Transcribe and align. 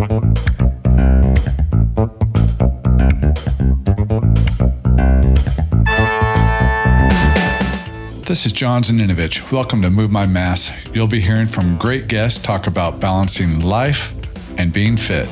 This 0.00 0.08
is 8.46 8.52
John 8.52 8.82
Zaninovich. 8.82 9.52
Welcome 9.52 9.82
to 9.82 9.90
Move 9.90 10.10
My 10.10 10.24
Mass. 10.24 10.72
You'll 10.94 11.06
be 11.06 11.20
hearing 11.20 11.46
from 11.46 11.76
great 11.76 12.08
guests 12.08 12.42
talk 12.42 12.66
about 12.66 12.98
balancing 12.98 13.60
life 13.60 14.14
and 14.56 14.72
being 14.72 14.96
fit. 14.96 15.26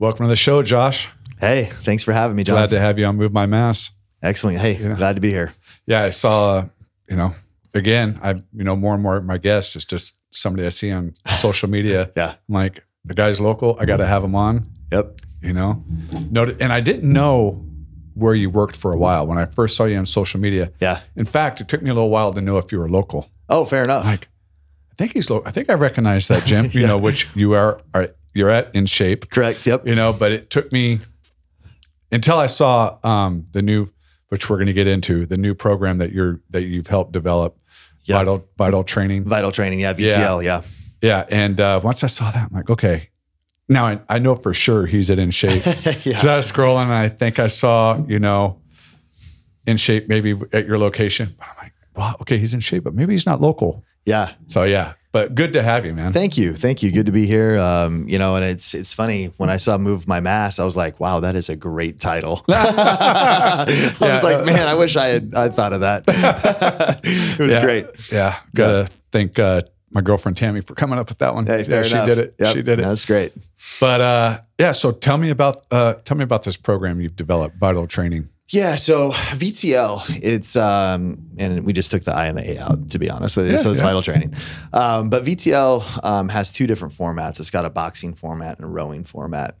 Welcome 0.00 0.24
to 0.24 0.28
the 0.28 0.34
show, 0.36 0.64
Josh. 0.64 1.08
Hey, 1.38 1.66
thanks 1.84 2.02
for 2.02 2.12
having 2.12 2.34
me, 2.34 2.42
John. 2.42 2.56
Glad 2.56 2.70
to 2.70 2.80
have 2.80 2.98
you 2.98 3.04
on 3.04 3.14
Move 3.16 3.32
My 3.32 3.46
Mass. 3.46 3.92
Excellent. 4.20 4.58
Hey, 4.58 4.74
glad 4.94 5.14
to 5.14 5.20
be 5.20 5.30
here. 5.30 5.54
Yeah, 5.86 6.02
I 6.02 6.10
saw, 6.10 6.56
uh, 6.56 6.66
you 7.08 7.14
know, 7.14 7.34
again, 7.74 8.18
I, 8.22 8.30
you 8.52 8.64
know, 8.64 8.76
more 8.76 8.94
and 8.94 9.02
more 9.02 9.20
my 9.20 9.38
guests 9.38 9.76
is 9.76 9.84
just 9.84 10.18
somebody 10.30 10.66
I 10.66 10.70
see 10.70 10.90
on 10.92 11.14
social 11.38 11.68
media. 11.70 12.10
Yeah. 12.16 12.34
I'm 12.48 12.54
like, 12.54 12.84
the 13.04 13.14
guy's 13.14 13.40
local. 13.40 13.76
I 13.80 13.84
got 13.86 13.98
to 13.98 14.06
have 14.06 14.22
him 14.24 14.34
on. 14.34 14.66
Yep. 14.92 15.20
you 15.42 15.52
know 15.52 15.84
no 16.30 16.44
and 16.60 16.72
i 16.72 16.80
didn't 16.80 17.12
know 17.12 17.62
where 18.14 18.34
you 18.34 18.48
worked 18.50 18.74
for 18.74 18.90
a 18.90 18.96
while 18.96 19.26
when 19.26 19.36
i 19.36 19.44
first 19.44 19.76
saw 19.76 19.84
you 19.84 19.98
on 19.98 20.06
social 20.06 20.40
media 20.40 20.72
Yeah. 20.80 21.00
in 21.14 21.26
fact 21.26 21.60
it 21.60 21.68
took 21.68 21.82
me 21.82 21.90
a 21.90 21.94
little 21.94 22.08
while 22.08 22.32
to 22.32 22.40
know 22.40 22.56
if 22.56 22.72
you 22.72 22.78
were 22.78 22.88
local 22.88 23.30
Oh, 23.50 23.66
fair 23.66 23.84
enough. 23.84 24.06
like 24.06 24.28
i 24.90 24.94
think 24.96 25.12
he's 25.12 25.28
local 25.28 25.46
i 25.46 25.50
think 25.52 25.68
i 25.68 25.74
recognize 25.74 26.26
that 26.28 26.44
gym 26.46 26.70
you 26.72 26.86
know 26.86 26.96
which 26.96 27.28
you 27.34 27.52
are, 27.52 27.82
are 27.94 28.08
you're 28.34 28.48
at 28.48 28.74
in 28.74 28.86
shape 28.86 29.28
Correct. 29.30 29.66
Yep. 29.66 29.86
you 29.86 29.94
know 29.94 30.12
but 30.14 30.32
it 30.32 30.48
took 30.48 30.72
me 30.72 31.00
until 32.10 32.38
i 32.38 32.46
saw 32.46 32.96
um 33.04 33.46
the 33.52 33.60
new 33.62 33.88
which 34.28 34.48
we're 34.50 34.56
going 34.56 34.66
to 34.66 34.72
get 34.72 34.86
into 34.86 35.26
the 35.26 35.36
new 35.36 35.54
program 35.54 35.98
that 35.98 36.12
you're 36.12 36.40
that 36.50 36.62
you've 36.64 36.86
helped 36.86 37.12
develop 37.12 37.56
Yeah. 38.04 38.18
vital 38.18 38.48
vital 38.56 38.84
training 38.84 39.24
Vital 39.24 39.50
training. 39.52 39.80
Yeah. 39.80 39.94
VTL. 39.94 40.44
Yeah. 40.44 40.62
yeah 41.02 41.24
and 41.30 41.60
uh 41.60 41.80
once 41.82 42.02
i 42.04 42.06
saw 42.08 42.30
that 42.30 42.48
i'm 42.50 42.54
like 42.56 42.68
okay 42.70 43.10
now 43.68 43.84
I, 43.86 44.00
I 44.08 44.18
know 44.18 44.34
for 44.34 44.54
sure 44.54 44.86
he's 44.86 45.10
at 45.10 45.18
in 45.18 45.30
shape 45.30 45.62
Yeah. 45.66 45.92
Because 46.04 46.26
I 46.26 46.36
was 46.36 46.50
scrolling 46.50 46.84
and 46.84 46.92
I 46.92 47.08
think 47.10 47.38
I 47.38 47.48
saw, 47.48 48.02
you 48.08 48.18
know, 48.18 48.62
in 49.66 49.76
shape 49.76 50.08
maybe 50.08 50.34
at 50.54 50.66
your 50.66 50.78
location. 50.78 51.36
I'm 51.38 51.48
like, 51.62 51.72
wow, 51.94 52.16
okay, 52.22 52.38
he's 52.38 52.54
in 52.54 52.60
shape, 52.60 52.84
but 52.84 52.94
maybe 52.94 53.12
he's 53.12 53.26
not 53.26 53.42
local. 53.42 53.84
Yeah. 54.06 54.30
So 54.46 54.64
yeah, 54.64 54.94
but 55.12 55.34
good 55.34 55.52
to 55.54 55.62
have 55.62 55.86
you, 55.86 55.94
man. 55.94 56.12
Thank 56.12 56.36
you. 56.36 56.54
Thank 56.54 56.82
you. 56.82 56.92
Good 56.92 57.06
to 57.06 57.12
be 57.12 57.26
here. 57.26 57.58
Um, 57.58 58.08
you 58.08 58.18
know, 58.18 58.36
and 58.36 58.44
it's 58.44 58.74
it's 58.74 58.92
funny 58.92 59.26
when 59.38 59.50
I 59.50 59.56
saw 59.56 59.78
Move 59.78 60.06
My 60.06 60.20
Mass, 60.20 60.58
I 60.58 60.64
was 60.64 60.76
like, 60.76 61.00
wow, 61.00 61.20
that 61.20 61.34
is 61.34 61.48
a 61.48 61.56
great 61.56 61.98
title. 62.00 62.44
I 62.48 63.64
Yeah. 64.00 64.14
was 64.14 64.22
like, 64.22 64.44
man, 64.44 64.66
I 64.68 64.74
wish 64.74 64.96
I 64.96 65.06
had 65.06 65.34
I 65.34 65.48
thought 65.48 65.72
of 65.72 65.80
that. 65.80 66.04
it 67.04 67.38
was 67.38 67.50
yeah. 67.52 67.60
great. 67.62 67.86
Yeah. 68.12 68.38
Gotta 68.54 68.88
thank 69.12 69.38
uh, 69.38 69.62
my 69.90 70.00
girlfriend 70.02 70.36
Tammy 70.36 70.60
for 70.60 70.74
coming 70.74 70.98
up 70.98 71.08
with 71.08 71.18
that 71.18 71.34
one. 71.34 71.46
Hey, 71.46 71.64
yeah, 71.68 71.82
she 71.82 71.92
enough. 71.94 72.06
did 72.06 72.18
it. 72.18 72.34
Yep. 72.38 72.54
She 72.56 72.62
did 72.62 72.78
it. 72.78 72.82
That's 72.82 73.04
great. 73.04 73.32
But 73.80 74.00
uh, 74.00 74.40
yeah, 74.58 74.72
so 74.72 74.92
tell 74.92 75.16
me 75.16 75.30
about 75.30 75.64
uh, 75.70 75.94
tell 76.04 76.16
me 76.16 76.24
about 76.24 76.42
this 76.42 76.56
program 76.56 77.00
you've 77.00 77.16
developed, 77.16 77.56
Vital 77.58 77.86
Training. 77.86 78.28
Yeah, 78.50 78.76
so 78.76 79.10
VTL, 79.12 80.20
it's 80.22 80.56
um, 80.56 81.18
and 81.36 81.64
we 81.66 81.72
just 81.74 81.90
took 81.90 82.04
the 82.04 82.14
I 82.14 82.26
and 82.28 82.38
the 82.38 82.52
A 82.52 82.58
out 82.58 82.90
to 82.90 82.98
be 82.98 83.10
honest 83.10 83.36
with 83.36 83.46
you. 83.46 83.52
Yeah, 83.52 83.58
so 83.58 83.70
it's 83.70 83.80
yeah. 83.80 83.86
vital 83.86 84.00
training. 84.02 84.34
Um, 84.72 85.10
but 85.10 85.24
VTL 85.24 86.04
um, 86.04 86.28
has 86.30 86.50
two 86.52 86.66
different 86.66 86.94
formats. 86.94 87.40
It's 87.40 87.50
got 87.50 87.66
a 87.66 87.70
boxing 87.70 88.14
format 88.14 88.56
and 88.56 88.64
a 88.64 88.68
rowing 88.68 89.04
format. 89.04 89.56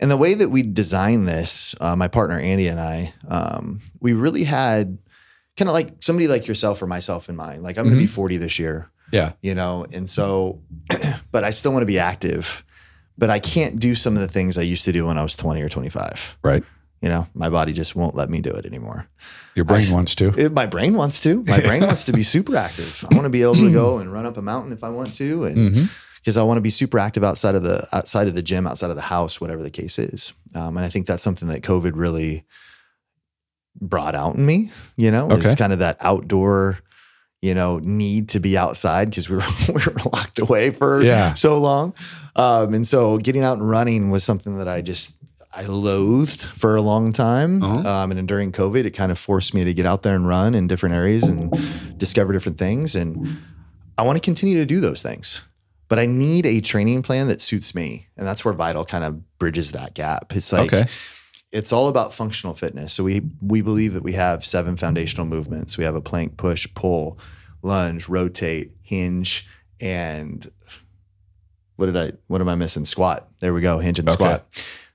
And 0.00 0.10
the 0.10 0.16
way 0.16 0.34
that 0.34 0.50
we 0.50 0.62
designed 0.62 1.26
this, 1.26 1.74
uh, 1.80 1.96
my 1.96 2.06
partner 2.08 2.38
Andy 2.38 2.68
and 2.68 2.78
I, 2.78 3.14
um, 3.28 3.80
we 4.00 4.12
really 4.12 4.44
had 4.44 4.98
kind 5.56 5.68
of 5.68 5.72
like 5.72 5.94
somebody 6.00 6.28
like 6.28 6.46
yourself 6.46 6.80
or 6.82 6.86
myself 6.86 7.28
in 7.28 7.34
mind. 7.36 7.62
Like 7.62 7.78
I'm 7.78 7.84
going 7.84 7.96
to 7.96 8.00
be 8.00 8.06
40 8.06 8.36
this 8.36 8.58
year 8.60 8.90
Yeah. 9.10 9.32
you 9.42 9.54
know 9.54 9.86
and 9.92 10.08
so 10.08 10.60
but 11.32 11.42
i 11.44 11.50
still 11.50 11.72
want 11.72 11.82
to 11.82 11.86
be 11.86 11.98
active 11.98 12.62
but 13.16 13.28
i 13.30 13.38
can't 13.40 13.80
do 13.80 13.94
some 13.96 14.14
of 14.14 14.20
the 14.20 14.28
things 14.28 14.56
i 14.58 14.62
used 14.62 14.84
to 14.84 14.92
do 14.92 15.06
when 15.06 15.16
i 15.18 15.22
was 15.22 15.34
20 15.34 15.60
or 15.62 15.68
25 15.68 16.38
Right. 16.42 16.62
You 17.02 17.08
know 17.08 17.26
my 17.34 17.48
body 17.48 17.72
just 17.72 17.94
won't 17.96 18.14
let 18.14 18.28
me 18.30 18.40
do 18.40 18.50
it 18.50 18.66
anymore 18.66 19.06
Your 19.54 19.64
brain 19.64 19.88
I- 19.88 19.92
wants 19.94 20.14
to. 20.16 20.28
It- 20.36 20.52
my 20.52 20.66
brain 20.66 20.94
wants 20.94 21.20
to 21.20 21.42
my 21.44 21.60
brain 21.60 21.82
wants 21.82 22.04
to 22.04 22.12
be 22.12 22.22
super 22.34 22.56
active 22.56 23.04
i 23.10 23.14
want 23.14 23.24
to 23.24 23.30
be 23.30 23.42
able 23.42 23.54
to 23.54 23.70
go 23.72 23.98
and 23.98 24.12
run 24.12 24.26
up 24.26 24.36
a 24.36 24.42
mountain 24.42 24.72
if 24.72 24.82
i 24.84 24.88
want 24.88 25.14
to 25.14 25.44
and 25.44 25.88
because 26.16 26.36
i 26.36 26.42
want 26.42 26.56
to 26.56 26.62
be 26.62 26.70
super 26.70 26.98
active 26.98 27.22
outside 27.24 27.54
of 27.54 27.62
the 27.62 27.86
outside 27.92 28.26
of 28.28 28.34
the 28.34 28.42
gym 28.42 28.66
outside 28.66 28.90
of 28.90 28.96
the 28.96 29.02
house 29.02 29.40
whatever 29.40 29.62
the 29.62 29.70
case 29.70 29.98
is 29.98 30.32
um, 30.54 30.76
and 30.76 30.84
i 30.84 30.88
think 30.88 31.06
that's 31.06 31.22
something 31.22 31.48
that 31.48 31.62
covid 31.62 31.92
really 31.94 32.44
brought 33.80 34.14
out 34.14 34.34
in 34.34 34.44
me 34.44 34.72
you 34.96 35.10
know 35.10 35.26
Okay. 35.30 35.48
is 35.50 35.54
kind 35.54 35.72
of 35.72 35.78
that 35.78 35.96
outdoor 36.00 36.78
you 37.40 37.54
know 37.54 37.78
need 37.78 38.28
to 38.30 38.40
be 38.40 38.58
outside 38.58 39.10
because 39.10 39.28
we 39.30 39.36
were, 39.36 39.42
we 39.68 39.74
were 39.74 40.10
locked 40.12 40.38
away 40.40 40.70
for 40.70 41.00
Yeah. 41.02 41.34
so 41.34 41.58
long 41.60 41.94
um, 42.34 42.74
and 42.74 42.86
so 42.86 43.18
getting 43.18 43.42
out 43.44 43.58
and 43.58 43.68
running 43.68 44.10
was 44.10 44.24
something 44.24 44.58
that 44.58 44.66
i 44.68 44.80
just 44.80 45.16
i 45.52 45.62
loathed 45.62 46.42
for 46.42 46.76
a 46.76 46.82
long 46.82 47.12
time 47.12 47.62
Uh-huh. 47.62 47.88
um, 47.88 48.10
and 48.10 48.18
then 48.18 48.26
during 48.26 48.52
covid 48.52 48.84
it 48.84 48.90
kind 48.90 49.10
of 49.12 49.18
forced 49.18 49.54
me 49.54 49.64
to 49.64 49.74
get 49.74 49.86
out 49.86 50.02
there 50.02 50.14
and 50.14 50.26
run 50.28 50.54
in 50.54 50.66
different 50.66 50.94
areas 50.94 51.28
and 51.28 51.54
discover 51.98 52.32
different 52.32 52.58
things 52.58 52.94
and 52.94 53.18
i 53.96 54.02
want 54.02 54.16
to 54.16 54.20
continue 54.20 54.56
to 54.56 54.66
do 54.66 54.80
those 54.80 55.02
things 55.02 55.42
but 55.88 55.98
i 55.98 56.06
need 56.06 56.44
a 56.46 56.60
training 56.60 57.02
plan 57.02 57.28
that 57.28 57.40
suits 57.40 57.74
me 57.74 58.08
and 58.16 58.26
that's 58.26 58.44
where 58.44 58.54
vital 58.54 58.84
kind 58.84 59.04
of 59.04 59.38
bridges 59.38 59.72
that 59.72 59.94
gap 59.94 60.34
it's 60.36 60.52
like 60.52 60.72
Okay. 60.72 60.86
it's 61.50 61.72
all 61.72 61.88
about 61.88 62.12
functional 62.12 62.54
fitness. 62.54 62.92
So 62.92 63.02
we 63.04 63.22
we 63.40 63.62
believe 63.62 63.94
that 63.94 64.02
we 64.02 64.12
have 64.12 64.44
seven 64.44 64.76
foundational 64.76 65.24
movements. 65.26 65.78
We 65.78 65.84
have 65.84 65.94
a 65.94 66.00
plank, 66.02 66.36
push, 66.36 66.68
pull, 66.74 67.18
lunge, 67.62 68.06
rotate, 68.06 68.72
hinge, 68.82 69.46
and 69.80 70.46
what 71.76 71.86
did 71.86 71.96
I 71.96 72.12
what 72.26 72.42
am 72.42 72.48
I 72.50 72.54
missing? 72.54 72.84
Squat. 72.84 73.28
There 73.40 73.54
we 73.54 73.62
go, 73.62 73.78
hinge 73.78 73.98
and 73.98 74.08
Okay. 74.10 74.14
squat. 74.16 74.46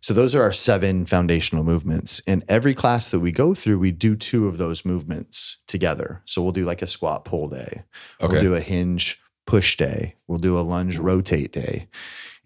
So 0.03 0.13
those 0.13 0.35
are 0.35 0.41
our 0.41 0.51
seven 0.51 1.05
foundational 1.05 1.63
movements. 1.63 2.21
And 2.27 2.43
every 2.49 2.73
class 2.73 3.09
that 3.11 3.21
we 3.21 3.31
go 3.31 3.53
through, 3.53 3.79
we 3.79 3.91
do 3.91 4.17
two 4.17 4.49
of 4.49 4.57
those 4.57 4.83
movements 4.83 5.59
together. 5.65 6.21
So 6.25 6.41
we'll 6.43 6.51
do 6.51 6.65
like 6.65 6.81
a 6.81 6.87
squat 6.87 7.23
pull 7.23 7.47
day. 7.47 7.83
Okay. 8.21 8.33
We'll 8.33 8.41
do 8.41 8.53
a 8.53 8.59
hinge 8.59 9.17
push 9.47 9.77
day. 9.77 10.15
We'll 10.27 10.39
do 10.39 10.59
a 10.59 10.61
lunge 10.61 10.97
rotate 10.97 11.53
day. 11.53 11.87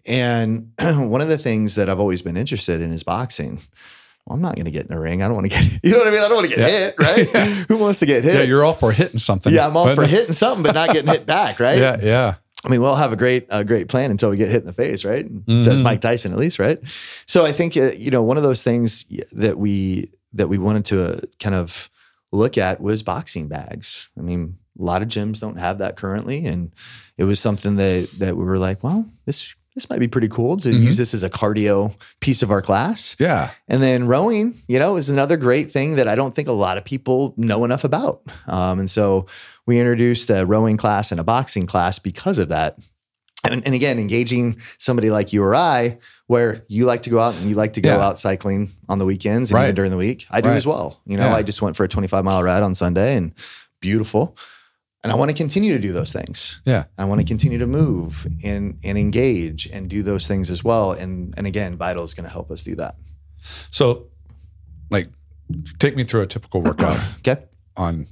And 0.06 0.70
one 0.78 1.20
of 1.20 1.26
the 1.28 1.36
things 1.36 1.74
that 1.74 1.88
I've 1.90 1.98
always 1.98 2.22
been 2.22 2.36
interested 2.36 2.80
in 2.80 2.92
is 2.92 3.02
boxing. 3.02 3.60
Well, 4.24 4.36
I'm 4.36 4.40
not 4.40 4.54
going 4.54 4.66
to 4.66 4.70
get 4.70 4.86
in 4.86 4.92
a 4.92 5.00
ring. 5.00 5.24
I 5.24 5.26
don't 5.26 5.34
want 5.34 5.50
to 5.50 5.58
get, 5.58 5.80
you 5.82 5.90
know 5.90 5.98
what 5.98 6.06
I 6.06 6.10
mean? 6.12 6.20
I 6.20 6.28
don't 6.28 6.36
want 6.36 6.48
to 6.48 6.54
get 6.56 6.60
Yeah. 6.60 6.78
hit, 6.78 6.94
right? 7.00 7.28
Yeah. 7.34 7.64
Who 7.66 7.76
wants 7.78 7.98
to 7.98 8.06
get 8.06 8.22
hit? 8.22 8.34
yeah, 8.36 8.42
you're 8.42 8.64
all 8.64 8.72
for 8.74 8.92
hitting 8.92 9.18
something. 9.18 9.52
yeah, 9.52 9.66
I'm 9.66 9.76
all 9.76 9.92
for 9.96 10.06
hitting 10.06 10.32
something, 10.32 10.62
but 10.62 10.76
not 10.76 10.92
getting 10.92 11.10
hit 11.10 11.26
back, 11.26 11.58
right? 11.68 11.78
Yeah, 11.78 11.96
yeah. 12.00 12.34
I 12.64 12.68
mean, 12.68 12.80
we'll 12.80 12.96
have 12.96 13.12
a 13.12 13.16
great, 13.16 13.46
a 13.50 13.64
great 13.64 13.88
plan 13.88 14.10
until 14.10 14.30
we 14.30 14.36
get 14.36 14.48
hit 14.50 14.60
in 14.62 14.66
the 14.66 14.72
face, 14.72 15.04
right? 15.04 15.26
Says 15.48 15.80
Mhm. 15.80 15.84
Mike 15.84 16.00
Tyson, 16.00 16.32
at 16.32 16.38
least, 16.38 16.58
right? 16.58 16.78
So 17.26 17.46
I 17.46 17.52
think 17.52 17.76
uh, 17.76 17.92
you 17.96 18.10
know 18.10 18.22
one 18.22 18.36
of 18.36 18.42
those 18.42 18.62
things 18.62 19.04
that 19.32 19.58
we 19.58 20.10
that 20.32 20.48
we 20.48 20.58
wanted 20.58 20.84
to 20.86 21.02
uh, 21.04 21.20
kind 21.40 21.54
of 21.54 21.88
look 22.32 22.58
at 22.58 22.80
was 22.80 23.02
boxing 23.02 23.48
bags. 23.48 24.08
I 24.18 24.22
mean, 24.22 24.58
a 24.78 24.82
lot 24.84 25.02
of 25.02 25.08
gyms 25.08 25.40
don't 25.40 25.58
have 25.58 25.78
that 25.78 25.96
currently, 25.96 26.44
and 26.46 26.72
it 27.16 27.24
was 27.24 27.38
something 27.40 27.76
that 27.76 28.08
that 28.18 28.36
we 28.36 28.44
were 28.44 28.58
like, 28.58 28.82
well, 28.82 29.06
this 29.24 29.54
this 29.74 29.88
might 29.88 30.00
be 30.00 30.08
pretty 30.08 30.26
cool 30.28 30.56
to 30.56 30.68
Mhm. 30.70 30.82
use 30.82 30.96
this 30.96 31.14
as 31.14 31.22
a 31.22 31.30
cardio 31.30 31.94
piece 32.18 32.42
of 32.42 32.50
our 32.50 32.60
class. 32.60 33.14
Yeah. 33.20 33.50
And 33.68 33.80
then 33.80 34.08
rowing, 34.08 34.60
you 34.66 34.80
know, 34.80 34.96
is 34.96 35.08
another 35.08 35.36
great 35.36 35.70
thing 35.70 35.94
that 35.94 36.08
I 36.08 36.16
don't 36.16 36.34
think 36.34 36.48
a 36.48 36.52
lot 36.52 36.76
of 36.78 36.84
people 36.84 37.32
know 37.36 37.64
enough 37.64 37.84
about. 37.84 38.22
Um, 38.48 38.80
and 38.80 38.90
so 38.90 39.26
we 39.68 39.78
introduced 39.78 40.30
a 40.30 40.44
rowing 40.46 40.76
class 40.76 41.12
and 41.12 41.20
a 41.20 41.24
boxing 41.24 41.66
class 41.66 41.98
because 42.00 42.38
of 42.38 42.48
that. 42.48 42.78
And, 43.44 43.64
and 43.64 43.74
again, 43.74 43.98
engaging 44.00 44.56
somebody 44.78 45.10
like 45.10 45.32
you 45.32 45.42
or 45.44 45.54
I, 45.54 45.98
where 46.26 46.64
you 46.68 46.86
like 46.86 47.02
to 47.04 47.10
go 47.10 47.20
out 47.20 47.34
and 47.36 47.48
you 47.48 47.54
like 47.54 47.74
to 47.74 47.80
go 47.80 47.90
Yeah. 47.96 48.04
out 48.04 48.18
cycling 48.18 48.72
on 48.88 48.98
the 48.98 49.04
weekends 49.04 49.50
and 49.50 49.54
Right. 49.56 49.64
even 49.66 49.74
during 49.76 49.90
the 49.92 49.96
week. 49.96 50.26
I 50.30 50.40
do 50.40 50.48
Right. 50.48 50.56
as 50.56 50.66
well. 50.66 51.00
You 51.06 51.16
know, 51.16 51.26
Yeah. 51.28 51.34
I 51.36 51.42
just 51.42 51.62
went 51.62 51.76
for 51.76 51.84
a 51.84 51.88
25 51.88 52.24
mile 52.24 52.42
ride 52.42 52.62
on 52.64 52.74
Sunday 52.74 53.14
and 53.16 53.32
beautiful. 53.80 54.36
And 55.04 55.12
I 55.12 55.14
want 55.14 55.30
to 55.30 55.36
continue 55.36 55.72
to 55.74 55.78
do 55.78 55.92
those 55.92 56.12
things. 56.12 56.60
Yeah. 56.64 56.84
I 56.98 57.04
want 57.04 57.20
to 57.20 57.26
continue 57.26 57.58
to 57.58 57.66
move 57.68 58.26
and 58.42 58.78
and 58.82 58.98
engage 58.98 59.66
and 59.72 59.88
do 59.88 60.02
those 60.02 60.26
things 60.26 60.50
as 60.50 60.64
well. 60.64 60.90
And 60.92 61.32
and 61.36 61.46
again, 61.46 61.76
Vital 61.76 62.02
is 62.04 62.14
going 62.14 62.26
to 62.26 62.32
help 62.32 62.50
us 62.50 62.64
do 62.64 62.74
that. 62.76 62.96
So, 63.70 64.08
like, 64.90 65.08
take 65.78 65.94
me 65.94 66.02
through 66.04 66.22
a 66.22 66.26
typical 66.26 66.62
workout 66.62 66.98
Okay. 67.18 67.42
on. 67.76 68.08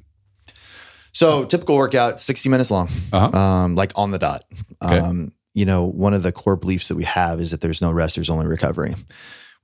So 1.16 1.46
typical 1.46 1.76
workout, 1.76 2.20
60 2.20 2.48
minutes 2.50 2.70
long, 2.70 2.90
Uh-huh. 3.12 3.36
um, 3.38 3.74
like 3.74 3.90
on 3.96 4.10
the 4.10 4.18
dot. 4.18 4.44
Okay. 4.84 4.98
Um, 4.98 5.32
you 5.54 5.64
know, 5.64 5.84
one 5.86 6.12
of 6.12 6.22
the 6.22 6.30
core 6.30 6.56
beliefs 6.56 6.88
that 6.88 6.96
we 6.96 7.04
have 7.04 7.40
is 7.40 7.50
that 7.52 7.62
there's 7.62 7.80
no 7.80 7.90
rest, 7.90 8.16
there's 8.16 8.28
only 8.28 8.44
recovery, 8.46 8.94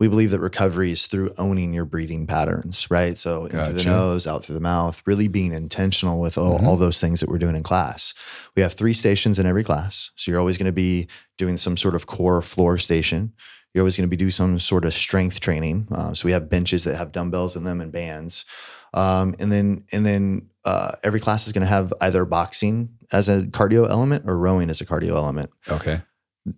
we 0.00 0.08
believe 0.08 0.30
that 0.30 0.40
recovery 0.40 0.90
is 0.92 1.06
through 1.06 1.30
owning 1.36 1.74
your 1.74 1.84
breathing 1.84 2.26
patterns, 2.26 2.90
right? 2.90 3.18
So 3.18 3.44
in 3.44 3.50
through 3.50 3.74
the 3.74 3.84
nose, 3.84 4.26
out 4.26 4.44
through 4.46 4.54
the 4.54 4.60
mouth, 4.62 5.02
really 5.04 5.28
being 5.28 5.52
intentional 5.52 6.18
with 6.20 6.38
all, 6.38 6.58
Mhm. 6.58 6.62
all 6.66 6.76
those 6.78 6.98
things 6.98 7.20
that 7.20 7.28
we're 7.28 7.36
doing 7.38 7.54
in 7.54 7.62
class. 7.62 8.14
We 8.56 8.62
have 8.62 8.72
three 8.72 8.94
stations 8.94 9.38
in 9.38 9.44
every 9.44 9.62
class. 9.62 10.10
So 10.16 10.30
you're 10.30 10.40
always 10.40 10.56
going 10.56 10.66
to 10.66 10.72
be 10.72 11.06
doing 11.36 11.58
some 11.58 11.76
sort 11.76 11.94
of 11.94 12.06
core 12.06 12.40
floor 12.40 12.78
station. 12.78 13.32
You're 13.74 13.82
always 13.82 13.96
going 13.98 14.08
to 14.08 14.10
be 14.10 14.16
doing 14.16 14.30
some 14.30 14.58
sort 14.58 14.86
of 14.86 14.94
strength 14.94 15.38
training. 15.40 15.86
Uh, 15.92 16.14
so 16.14 16.24
we 16.24 16.32
have 16.32 16.48
benches 16.48 16.84
that 16.84 16.96
have 16.96 17.12
dumbbells 17.12 17.54
in 17.56 17.64
them 17.64 17.80
and 17.82 17.92
bands. 17.92 18.44
Um, 18.94 19.34
and 19.38 19.50
then 19.50 19.84
and 19.92 20.04
then 20.04 20.48
uh, 20.64 20.92
every 21.02 21.20
class 21.20 21.46
is 21.46 21.52
going 21.52 21.62
to 21.62 21.66
have 21.68 21.92
either 22.00 22.24
boxing 22.24 22.90
as 23.10 23.28
a 23.28 23.42
cardio 23.42 23.88
element 23.88 24.24
or 24.26 24.38
rowing 24.38 24.70
as 24.70 24.80
a 24.80 24.86
cardio 24.86 25.10
element 25.16 25.50
Okay. 25.68 26.00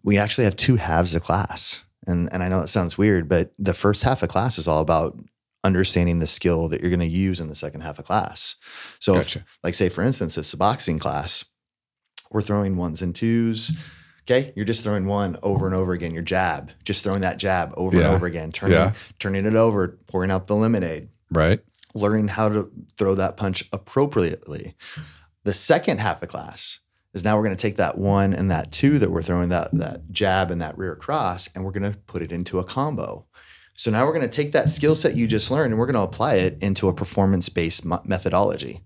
we 0.03 0.19
actually 0.19 0.45
have 0.45 0.57
two 0.57 0.77
halves 0.77 1.15
of 1.15 1.23
class. 1.23 1.81
And 2.07 2.29
and 2.33 2.43
I 2.43 2.49
know 2.49 2.61
that 2.61 2.69
sounds 2.69 2.99
weird, 2.99 3.29
but 3.29 3.53
the 3.59 3.73
first 3.75 4.03
half 4.03 4.23
of 4.23 4.29
class 4.29 4.59
is 4.59 4.69
all 4.69 4.81
about 4.83 5.19
understanding 5.63 6.19
the 6.19 6.27
skill 6.27 6.69
that 6.69 6.81
you're 6.83 6.91
going 6.91 7.01
to 7.01 7.07
use 7.07 7.41
in 7.41 7.49
the 7.49 7.55
second 7.55 7.81
half 7.81 7.99
of 7.99 8.05
class. 8.05 8.57
So 8.99 9.17
if, 9.17 9.39
like 9.63 9.73
say 9.75 9.89
for 9.89 10.03
instance, 10.05 10.37
it's 10.37 10.53
a 10.53 10.57
boxing 10.59 10.99
class, 10.99 11.45
we're 12.31 12.43
throwing 12.43 12.77
ones 12.77 13.01
and 13.01 13.15
twos. 13.15 13.73
Okay, 14.29 14.53
you're 14.57 14.65
just 14.67 14.83
throwing 14.85 15.07
one 15.07 15.39
over 15.43 15.67
and 15.67 15.75
over 15.75 15.93
again. 15.93 16.13
Your 16.13 16.23
jab, 16.23 16.71
just 16.85 17.05
throwing 17.05 17.21
that 17.23 17.39
jab 17.39 17.73
over 17.77 17.97
Yeah. 17.97 18.05
and 18.07 18.15
over 18.15 18.27
again, 18.27 18.53
turning 18.53 18.77
Yeah. 18.77 18.93
turning 19.19 19.47
it 19.47 19.55
over, 19.55 19.99
pouring 20.09 20.31
out 20.31 20.47
the 20.47 20.57
lemonade 20.57 21.09
Right. 21.31 21.61
Learning 21.95 22.29
how 22.29 22.49
to 22.49 22.71
throw 22.99 23.15
that 23.15 23.37
punch 23.37 23.65
appropriately. 23.73 24.75
The 25.45 25.55
second 25.55 26.01
half 26.01 26.23
of 26.23 26.29
class 26.29 26.81
is 27.13 27.25
now 27.25 27.37
we're 27.37 27.45
going 27.45 27.57
to 27.57 27.63
take 27.63 27.77
that 27.77 27.97
one 27.97 28.35
and 28.35 28.51
that 28.51 28.73
two 28.73 28.99
that 28.99 29.11
we're 29.11 29.23
throwing 29.23 29.49
that 29.51 29.71
that 29.73 30.11
jab 30.11 30.51
and 30.51 30.61
that 30.61 30.77
rear 30.77 30.97
cross 30.97 31.49
and 31.55 31.65
we're 31.65 31.71
going 31.71 31.91
to 31.91 31.99
put 32.07 32.23
it 32.23 32.33
into 32.33 32.59
a 32.59 32.65
combo. 32.65 33.25
So 33.75 33.91
now 33.91 34.05
we're 34.05 34.13
going 34.13 34.29
to 34.29 34.37
take 34.37 34.53
that 34.53 34.71
skill 34.71 34.95
set 34.95 35.17
you 35.17 35.27
just 35.27 35.51
learned 35.51 35.73
and 35.73 35.79
we're 35.79 35.87
going 35.87 35.95
to 35.95 36.01
apply 36.01 36.35
it 36.35 36.63
into 36.63 36.89
a 36.89 36.93
performance 36.93 37.49
based 37.49 37.85
methodology. 38.05 38.83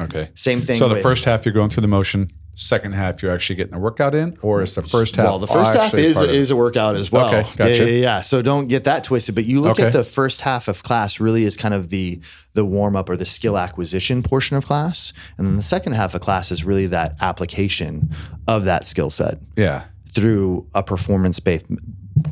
Okay. 0.00 0.30
Same 0.34 0.60
thing. 0.60 0.78
So 0.78 0.88
the 0.88 0.94
with- 0.94 1.02
first 1.02 1.24
half 1.24 1.44
you're 1.44 1.54
going 1.54 1.70
through 1.70 1.82
the 1.82 1.88
motion. 1.88 2.30
Second 2.56 2.92
half 2.92 3.20
you're 3.20 3.32
actually 3.32 3.56
getting 3.56 3.72
the 3.72 3.78
workout 3.80 4.14
in, 4.14 4.38
or 4.40 4.62
is 4.62 4.74
the 4.76 4.82
first 4.82 5.16
half? 5.16 5.24
Well, 5.26 5.38
the 5.40 5.48
first 5.48 5.74
half 5.74 5.92
is 5.94 6.14
part 6.14 6.26
of 6.26 6.30
it? 6.32 6.36
is 6.36 6.50
a 6.52 6.56
workout 6.56 6.94
as 6.94 7.10
well. 7.10 7.26
Okay, 7.26 7.48
Yeah, 7.48 7.56
gotcha. 7.56 7.90
yeah, 7.90 7.98
yeah. 8.00 8.20
So 8.22 8.42
don't 8.42 8.68
get 8.68 8.84
that 8.84 9.02
twisted. 9.02 9.34
But 9.34 9.44
you 9.44 9.60
look 9.60 9.72
Okay. 9.72 9.86
at 9.86 9.92
the 9.92 10.04
first 10.04 10.40
half 10.42 10.68
of 10.68 10.82
class 10.84 11.18
really 11.18 11.44
is 11.44 11.56
kind 11.56 11.74
of 11.74 11.90
the 11.90 12.20
the 12.54 12.64
warm 12.64 12.94
up 12.94 13.08
or 13.08 13.16
the 13.16 13.26
skill 13.26 13.58
acquisition 13.58 14.22
portion 14.22 14.56
of 14.56 14.64
class, 14.66 15.12
and 15.36 15.46
then 15.46 15.56
the 15.56 15.62
second 15.64 15.94
half 15.94 16.14
of 16.14 16.20
class 16.20 16.52
is 16.52 16.62
really 16.62 16.86
that 16.86 17.16
application 17.20 18.10
of 18.46 18.64
that 18.66 18.86
skill 18.86 19.10
set 19.10 19.38
yeah. 19.56 19.84
through 20.12 20.64
a 20.74 20.82
performance 20.82 21.40
based 21.40 21.66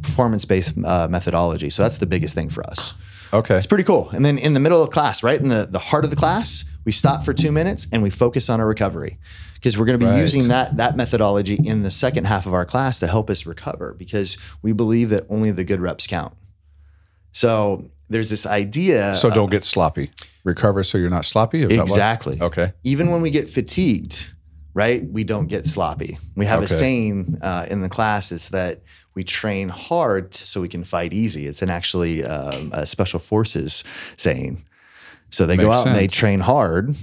performance 0.02 0.44
based 0.44 0.74
uh, 0.84 1.08
methodology. 1.08 1.68
So 1.70 1.82
that's 1.82 1.98
the 1.98 2.06
biggest 2.06 2.34
thing 2.34 2.48
for 2.48 2.64
us. 2.68 2.94
Okay. 3.32 3.56
It's 3.56 3.66
pretty 3.66 3.84
cool. 3.84 4.10
And 4.10 4.24
then 4.24 4.38
in 4.38 4.54
the 4.54 4.60
middle 4.60 4.82
of 4.82 4.90
class, 4.90 5.22
right 5.22 5.40
in 5.40 5.48
the, 5.48 5.66
the 5.66 5.78
heart 5.78 6.04
of 6.04 6.10
the 6.10 6.16
class, 6.16 6.64
we 6.84 6.92
stop 6.92 7.24
for 7.24 7.32
two 7.32 7.52
minutes 7.52 7.86
and 7.92 8.02
we 8.02 8.10
focus 8.10 8.48
on 8.50 8.60
our 8.60 8.66
recovery 8.66 9.18
because 9.54 9.78
we're 9.78 9.84
going 9.86 9.98
to 9.98 10.04
be 10.04 10.10
Right. 10.10 10.18
using 10.20 10.48
that 10.48 10.76
that 10.78 10.96
methodology 10.96 11.54
in 11.54 11.82
the 11.82 11.90
second 11.90 12.24
half 12.26 12.46
of 12.46 12.54
our 12.54 12.64
class 12.64 12.98
to 13.00 13.06
help 13.06 13.30
us 13.30 13.46
recover 13.46 13.94
because 13.98 14.36
we 14.62 14.72
believe 14.72 15.10
that 15.10 15.24
only 15.28 15.50
the 15.50 15.64
good 15.64 15.80
reps 15.80 16.06
count. 16.06 16.34
So 17.32 17.90
there's 18.08 18.30
this 18.30 18.46
idea. 18.46 19.14
So 19.16 19.30
don't 19.30 19.50
get 19.50 19.64
sloppy. 19.64 20.10
Recover 20.44 20.82
so 20.82 20.98
you're 20.98 21.10
not 21.10 21.24
sloppy. 21.24 21.62
Exactly. 21.64 22.38
Okay. 22.40 22.72
Even 22.84 23.10
when 23.10 23.22
we 23.22 23.30
get 23.30 23.48
fatigued, 23.48 24.32
right, 24.74 25.04
we 25.10 25.24
don't 25.24 25.46
get 25.46 25.66
sloppy. 25.66 26.18
We 26.36 26.46
have 26.46 26.62
Okay. 26.64 26.74
a 26.74 26.76
saying 26.76 27.38
uh, 27.42 27.66
in 27.70 27.80
the 27.80 27.88
class 27.88 28.32
is 28.32 28.50
that 28.50 28.82
we 29.14 29.24
train 29.24 29.68
hard 29.68 30.34
so 30.34 30.60
we 30.60 30.68
can 30.68 30.84
fight 30.84 31.12
easy. 31.12 31.46
It's 31.46 31.62
an 31.62 31.70
actually 31.70 32.24
um, 32.24 32.70
a 32.74 32.86
special 32.86 33.18
forces 33.20 33.84
saying. 34.16 34.64
So 35.32 35.46
they 35.46 35.56
go 35.56 35.68
Makes 35.68 35.78
out 35.78 35.86
and 35.88 35.96
they 35.96 36.06
train 36.06 36.40
hard 36.40 36.94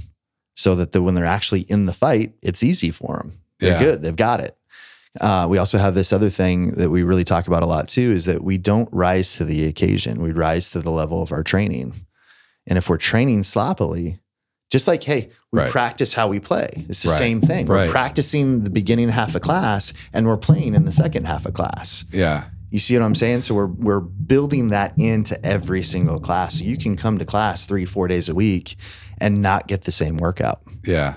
so 0.55 0.75
that 0.75 0.91
the, 0.93 1.01
when 1.01 1.15
they're 1.15 1.25
actually 1.25 1.61
in 1.61 1.85
the 1.87 1.93
fight, 1.93 2.33
it's 2.41 2.63
easy 2.63 2.91
for 2.91 3.17
them. 3.17 3.39
They're 3.59 3.73
Yeah. 3.73 3.79
good. 3.79 4.01
They've 4.01 4.15
got 4.15 4.39
it. 4.39 4.55
Uh, 5.19 5.47
we 5.49 5.57
also 5.57 5.77
have 5.79 5.95
this 5.95 6.13
other 6.13 6.29
thing 6.29 6.71
that 6.75 6.89
we 6.91 7.01
really 7.03 7.23
talk 7.23 7.47
about 7.47 7.63
a 7.63 7.65
lot 7.65 7.89
too 7.89 8.11
is 8.11 8.25
that 8.25 8.43
we 8.43 8.57
don't 8.57 8.87
rise 8.91 9.35
to 9.37 9.45
the 9.45 9.65
occasion. 9.65 10.21
We 10.21 10.31
rise 10.31 10.69
to 10.71 10.81
the 10.81 10.91
level 10.91 11.21
of 11.23 11.31
our 11.31 11.43
training. 11.43 11.93
And 12.67 12.77
if 12.77 12.87
we're 12.89 12.97
training 12.97 13.43
sloppily, 13.43 14.19
just 14.69 14.87
like, 14.87 15.03
hey, 15.03 15.29
we 15.51 15.61
Right. 15.61 15.71
practice 15.71 16.13
how 16.13 16.27
we 16.27 16.39
play. 16.39 16.85
It's 16.87 17.01
the 17.01 17.09
Right. 17.09 17.17
same 17.17 17.41
thing. 17.41 17.65
Right. 17.65 17.87
We're 17.87 17.91
practicing 17.91 18.63
the 18.63 18.69
beginning 18.69 19.09
half 19.09 19.33
of 19.33 19.41
class 19.41 19.91
and 20.13 20.27
we're 20.27 20.37
playing 20.37 20.75
in 20.75 20.85
the 20.85 20.91
second 20.91 21.25
half 21.25 21.47
of 21.47 21.55
class. 21.55 22.05
Yeah. 22.13 22.43
You 22.71 22.79
see 22.79 22.97
what 22.97 23.03
I'm 23.05 23.15
saying? 23.15 23.41
So 23.41 23.55
we're 23.55 23.65
we're 23.67 23.99
building 23.99 24.67
that 24.69 24.93
into 24.97 25.43
every 25.45 25.81
single 25.83 26.19
class. 26.19 26.59
So 26.59 26.65
you 26.65 26.77
can 26.77 26.95
come 26.95 27.17
to 27.17 27.25
class 27.25 27.65
three, 27.65 27.85
four 27.85 28.07
days 28.07 28.29
a 28.29 28.35
week 28.35 28.75
and 29.19 29.41
not 29.41 29.67
get 29.67 29.83
the 29.83 29.91
same 29.91 30.17
workout 30.17 30.61
Yeah. 30.85 31.15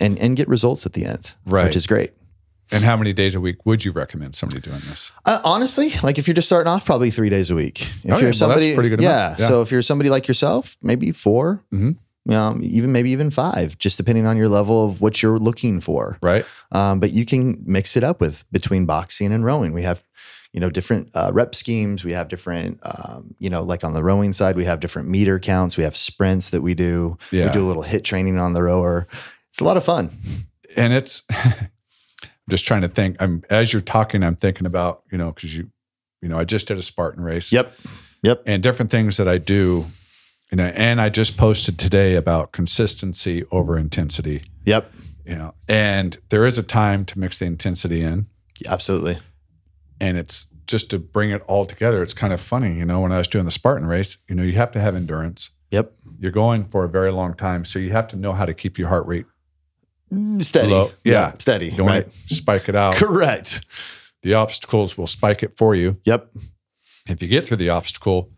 and 0.00 0.18
and 0.18 0.36
get 0.36 0.48
results 0.48 0.86
at 0.86 0.92
the 0.94 1.04
end. 1.04 1.32
Right. 1.46 1.64
Which 1.66 1.76
is 1.76 1.86
great. 1.86 2.12
And 2.72 2.84
how 2.84 2.96
many 2.96 3.12
days 3.12 3.34
a 3.34 3.40
week 3.40 3.66
would 3.66 3.84
you 3.84 3.90
recommend 3.90 4.36
somebody 4.36 4.60
doing 4.60 4.80
this? 4.88 5.10
Uh, 5.24 5.40
honestly, 5.44 5.90
like 6.04 6.18
if 6.18 6.28
you're 6.28 6.34
just 6.36 6.46
starting 6.48 6.70
off, 6.70 6.84
probably 6.86 7.10
three 7.10 7.28
days 7.28 7.50
a 7.50 7.54
week. 7.56 7.82
If 8.04 8.12
Oh, 8.12 8.18
you're 8.18 8.32
somebody, 8.32 8.74
pretty 8.74 8.88
good 8.90 9.00
yeah. 9.02 9.34
Yeah. 9.38 9.48
So 9.48 9.60
if 9.62 9.72
you're 9.72 9.82
somebody 9.82 10.08
like 10.08 10.28
yourself, 10.28 10.76
maybe 10.82 11.10
4 11.12 11.64
Mhm. 11.72 11.96
Um, 12.30 12.60
even 12.62 12.92
maybe 12.92 13.10
even 13.10 13.30
five, 13.30 13.76
just 13.78 13.96
depending 13.96 14.26
on 14.26 14.36
your 14.36 14.48
level 14.48 14.84
of 14.84 15.00
what 15.00 15.20
you're 15.22 15.38
looking 15.38 15.80
for. 15.80 16.18
Right. 16.22 16.44
Um, 16.70 17.00
but 17.00 17.12
you 17.12 17.24
can 17.24 17.60
mix 17.64 17.96
it 17.96 18.04
up 18.04 18.20
with 18.20 18.44
between 18.52 18.84
boxing 18.84 19.32
and 19.32 19.42
rowing. 19.44 19.72
We 19.72 19.82
have, 19.82 20.04
you 20.52 20.60
know, 20.60 20.70
different 20.70 21.10
uh, 21.14 21.30
rep 21.32 21.54
schemes. 21.54 22.04
We 22.04 22.12
have 22.12 22.28
different, 22.28 22.80
um, 22.82 23.34
you 23.38 23.48
know, 23.50 23.62
like 23.62 23.84
on 23.84 23.94
the 23.94 24.02
rowing 24.02 24.32
side, 24.32 24.56
we 24.56 24.64
have 24.64 24.80
different 24.80 25.08
meter 25.08 25.38
counts. 25.38 25.76
We 25.76 25.84
have 25.84 25.96
sprints 25.96 26.50
that 26.50 26.62
we 26.62 26.74
do. 26.74 27.18
Yeah. 27.30 27.46
We 27.46 27.52
do 27.52 27.64
a 27.64 27.68
little 27.68 27.84
HIIT 27.84 28.04
training 28.04 28.38
on 28.38 28.52
the 28.52 28.62
rower. 28.62 29.06
It's 29.50 29.60
a 29.60 29.64
lot 29.64 29.76
of 29.76 29.84
fun. 29.84 30.10
and 30.76 30.92
it's 30.92 31.24
I'm 31.30 31.68
just 32.48 32.64
trying 32.64 32.82
to 32.82 32.88
think. 32.88 33.16
I'm 33.20 33.44
as 33.48 33.72
you're 33.72 33.82
talking, 33.82 34.22
I'm 34.22 34.36
thinking 34.36 34.66
about 34.66 35.02
you 35.12 35.18
know 35.18 35.32
because 35.32 35.56
you 35.56 35.70
you 36.20 36.28
know 36.28 36.38
I 36.38 36.44
just 36.44 36.66
did 36.66 36.78
a 36.78 36.82
Spartan 36.82 37.22
race. 37.22 37.52
Yep. 37.52 37.72
Yep. 38.22 38.42
And 38.46 38.62
different 38.62 38.90
things 38.90 39.16
that 39.16 39.28
I 39.28 39.38
do, 39.38 39.86
you 40.50 40.56
know, 40.56 40.66
and 40.74 41.00
I 41.00 41.08
just 41.08 41.36
posted 41.38 41.78
today 41.78 42.16
about 42.16 42.52
consistency 42.52 43.44
over 43.50 43.78
intensity. 43.78 44.42
Yep. 44.66 44.92
You 45.24 45.36
know, 45.36 45.54
and 45.68 46.18
there 46.30 46.44
is 46.44 46.58
a 46.58 46.62
time 46.62 47.04
to 47.06 47.18
mix 47.18 47.38
the 47.38 47.46
intensity 47.46 48.02
in, 48.02 48.26
Absolutely. 48.66 49.18
And 50.00 50.16
it's 50.18 50.46
just 50.66 50.90
to 50.90 50.98
bring 50.98 51.30
it 51.30 51.42
all 51.46 51.64
together. 51.66 52.02
It's 52.02 52.14
kind 52.14 52.32
of 52.32 52.40
funny, 52.40 52.74
you 52.74 52.84
know, 52.84 53.00
when 53.00 53.12
I 53.12 53.18
was 53.18 53.28
doing 53.28 53.44
the 53.44 53.50
Spartan 53.50 53.86
race, 53.86 54.18
you 54.28 54.34
know, 54.34 54.42
you 54.42 54.52
have 54.52 54.70
to 54.72 54.80
have 54.80 54.94
endurance. 54.96 55.50
Yep. 55.70 55.92
You're 56.18 56.32
going 56.32 56.64
for 56.64 56.84
a 56.84 56.88
very 56.88 57.12
long 57.12 57.34
time, 57.34 57.64
so 57.64 57.78
you 57.78 57.90
have 57.90 58.08
to 58.08 58.16
know 58.16 58.32
how 58.32 58.44
to 58.44 58.54
keep 58.54 58.78
your 58.78 58.88
heart 58.88 59.06
rate 59.06 59.26
Mm, 60.12 60.42
Steady. 60.42 60.70
low. 60.70 60.90
Yeah, 61.04 61.34
Steady. 61.38 61.66
You 61.66 61.76
don't 61.76 61.86
right. 61.86 62.12
spike 62.26 62.68
it 62.68 62.74
out. 62.74 62.94
Correct. 62.96 63.64
The 64.22 64.34
obstacles 64.34 64.98
will 64.98 65.06
spike 65.06 65.44
it 65.44 65.56
for 65.56 65.74
you. 65.76 65.98
Yep. 66.04 66.30
If 67.08 67.22
you 67.22 67.28
get 67.28 67.46
through 67.46 67.58
the 67.58 67.70
obstacle 67.70 68.30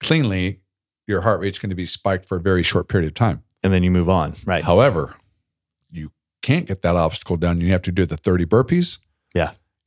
cleanly, 0.00 0.60
your 1.06 1.20
heart 1.20 1.40
rate's 1.40 1.58
going 1.58 1.68
to 1.70 1.76
be 1.76 1.84
spiked 1.86 2.24
for 2.24 2.36
a 2.36 2.40
very 2.40 2.62
short 2.62 2.88
period 2.88 3.08
of 3.08 3.14
time. 3.14 3.42
And 3.62 3.72
then 3.72 3.82
you 3.82 3.90
move 3.90 4.08
on. 4.08 4.34
Right. 4.46 4.64
However, 4.64 5.16
you 5.90 6.12
can't 6.40 6.64
get 6.66 6.80
that 6.82 6.96
obstacle 6.96 7.36
done. 7.36 7.60
You 7.60 7.72
have 7.72 7.82
to 7.82 7.92
do 7.92 8.06
the 8.06 8.16
30 8.16 8.46
burpees. 8.46 8.98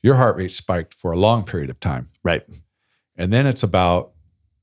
Your 0.03 0.15
heart 0.15 0.35
rate 0.37 0.51
spiked 0.51 0.93
for 0.93 1.11
a 1.11 1.17
long 1.17 1.43
period 1.43 1.69
of 1.69 1.79
time. 1.79 2.09
Right. 2.23 2.43
And 3.17 3.31
then 3.31 3.45
it's 3.45 3.63
about 3.63 4.11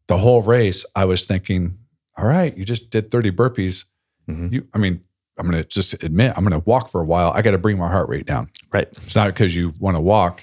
the 0.09 0.19
whole 0.19 0.43
race. 0.43 0.85
I 0.97 1.05
was 1.05 1.25
thinking, 1.25 1.79
all 2.17 2.27
right, 2.27 2.57
you 2.57 2.65
just 2.65 2.91
did 2.91 3.11
30 3.11 3.31
burpees. 3.31 3.85
Mhm. 4.29 4.53
You, 4.53 4.67
I 4.75 4.79
mean, 4.79 5.01
I'm 5.39 5.49
going 5.49 5.63
to 5.63 5.69
just 5.69 6.03
admit, 6.03 6.33
I'm 6.37 6.43
going 6.45 6.61
to 6.61 6.69
walk 6.69 6.91
for 6.91 7.01
a 7.01 7.05
while. 7.05 7.31
I 7.31 7.43
got 7.43 7.53
to 7.53 7.59
bring 7.59 7.79
my 7.79 7.89
heart 7.89 8.09
rate 8.09 8.27
down. 8.27 8.51
Right. 8.73 8.89
It's 9.05 9.15
not 9.15 9.29
because 9.29 9.55
you 9.55 9.73
want 9.79 9.97
to 9.97 10.01
walk. 10.01 10.43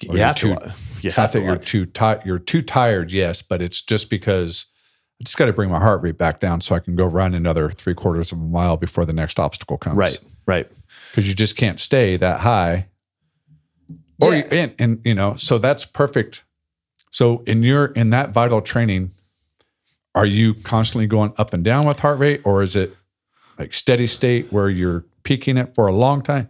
You 0.00 0.18
have 0.18 0.36
to. 0.36 0.40
too- 0.42 0.50
wa- 0.50 0.72
You 1.00 1.08
It's 1.08 1.16
not 1.16 1.22
have 1.24 1.32
to 1.32 1.38
that 1.40 1.44
you're 1.44 1.56
too 1.56 1.86
tired. 1.86 2.22
You're 2.24 2.38
too 2.38 2.62
tired, 2.62 3.12
yes, 3.12 3.42
but 3.42 3.60
it's 3.60 3.82
just 3.82 4.08
because 4.10 4.66
I 5.20 5.24
just 5.24 5.36
got 5.36 5.46
to 5.46 5.52
bring 5.52 5.70
my 5.70 5.78
heart 5.80 6.02
rate 6.02 6.16
back 6.18 6.38
down 6.40 6.60
so 6.60 6.74
I 6.74 6.78
can 6.78 6.94
go 6.94 7.06
run 7.06 7.34
another 7.34 7.70
three 7.70 7.94
quarters 7.94 8.30
of 8.32 8.38
a 8.38 8.42
mile 8.42 8.76
before 8.76 9.04
the 9.04 9.12
next 9.12 9.38
obstacle 9.40 9.78
comes. 9.78 9.96
Right. 9.96 10.18
Right. 10.46 10.70
Because 11.10 11.26
you 11.28 11.34
just 11.34 11.56
can't 11.56 11.80
stay 11.80 12.16
that 12.18 12.40
high. 12.40 12.86
Or 14.20 14.32
Yeah. 14.34 14.36
you, 14.38 14.44
and, 14.58 14.74
and 14.78 15.00
you 15.04 15.14
know, 15.14 15.34
so 15.36 15.58
that's 15.58 15.84
perfect. 15.84 16.44
So 17.10 17.42
in 17.46 17.62
your 17.62 17.86
in 17.86 18.10
that 18.10 18.30
vital 18.30 18.60
training, 18.60 19.12
are 20.14 20.26
you 20.26 20.54
constantly 20.54 21.06
going 21.06 21.32
up 21.38 21.52
and 21.52 21.64
down 21.64 21.86
with 21.86 22.00
heart 22.00 22.18
rate, 22.18 22.40
or 22.44 22.62
is 22.62 22.76
it 22.76 22.94
like 23.58 23.72
steady 23.74 24.06
state 24.06 24.52
where 24.52 24.68
you're 24.68 25.04
peaking 25.22 25.56
it 25.56 25.74
for 25.74 25.86
a 25.86 25.92
long 25.92 26.22
time? 26.22 26.48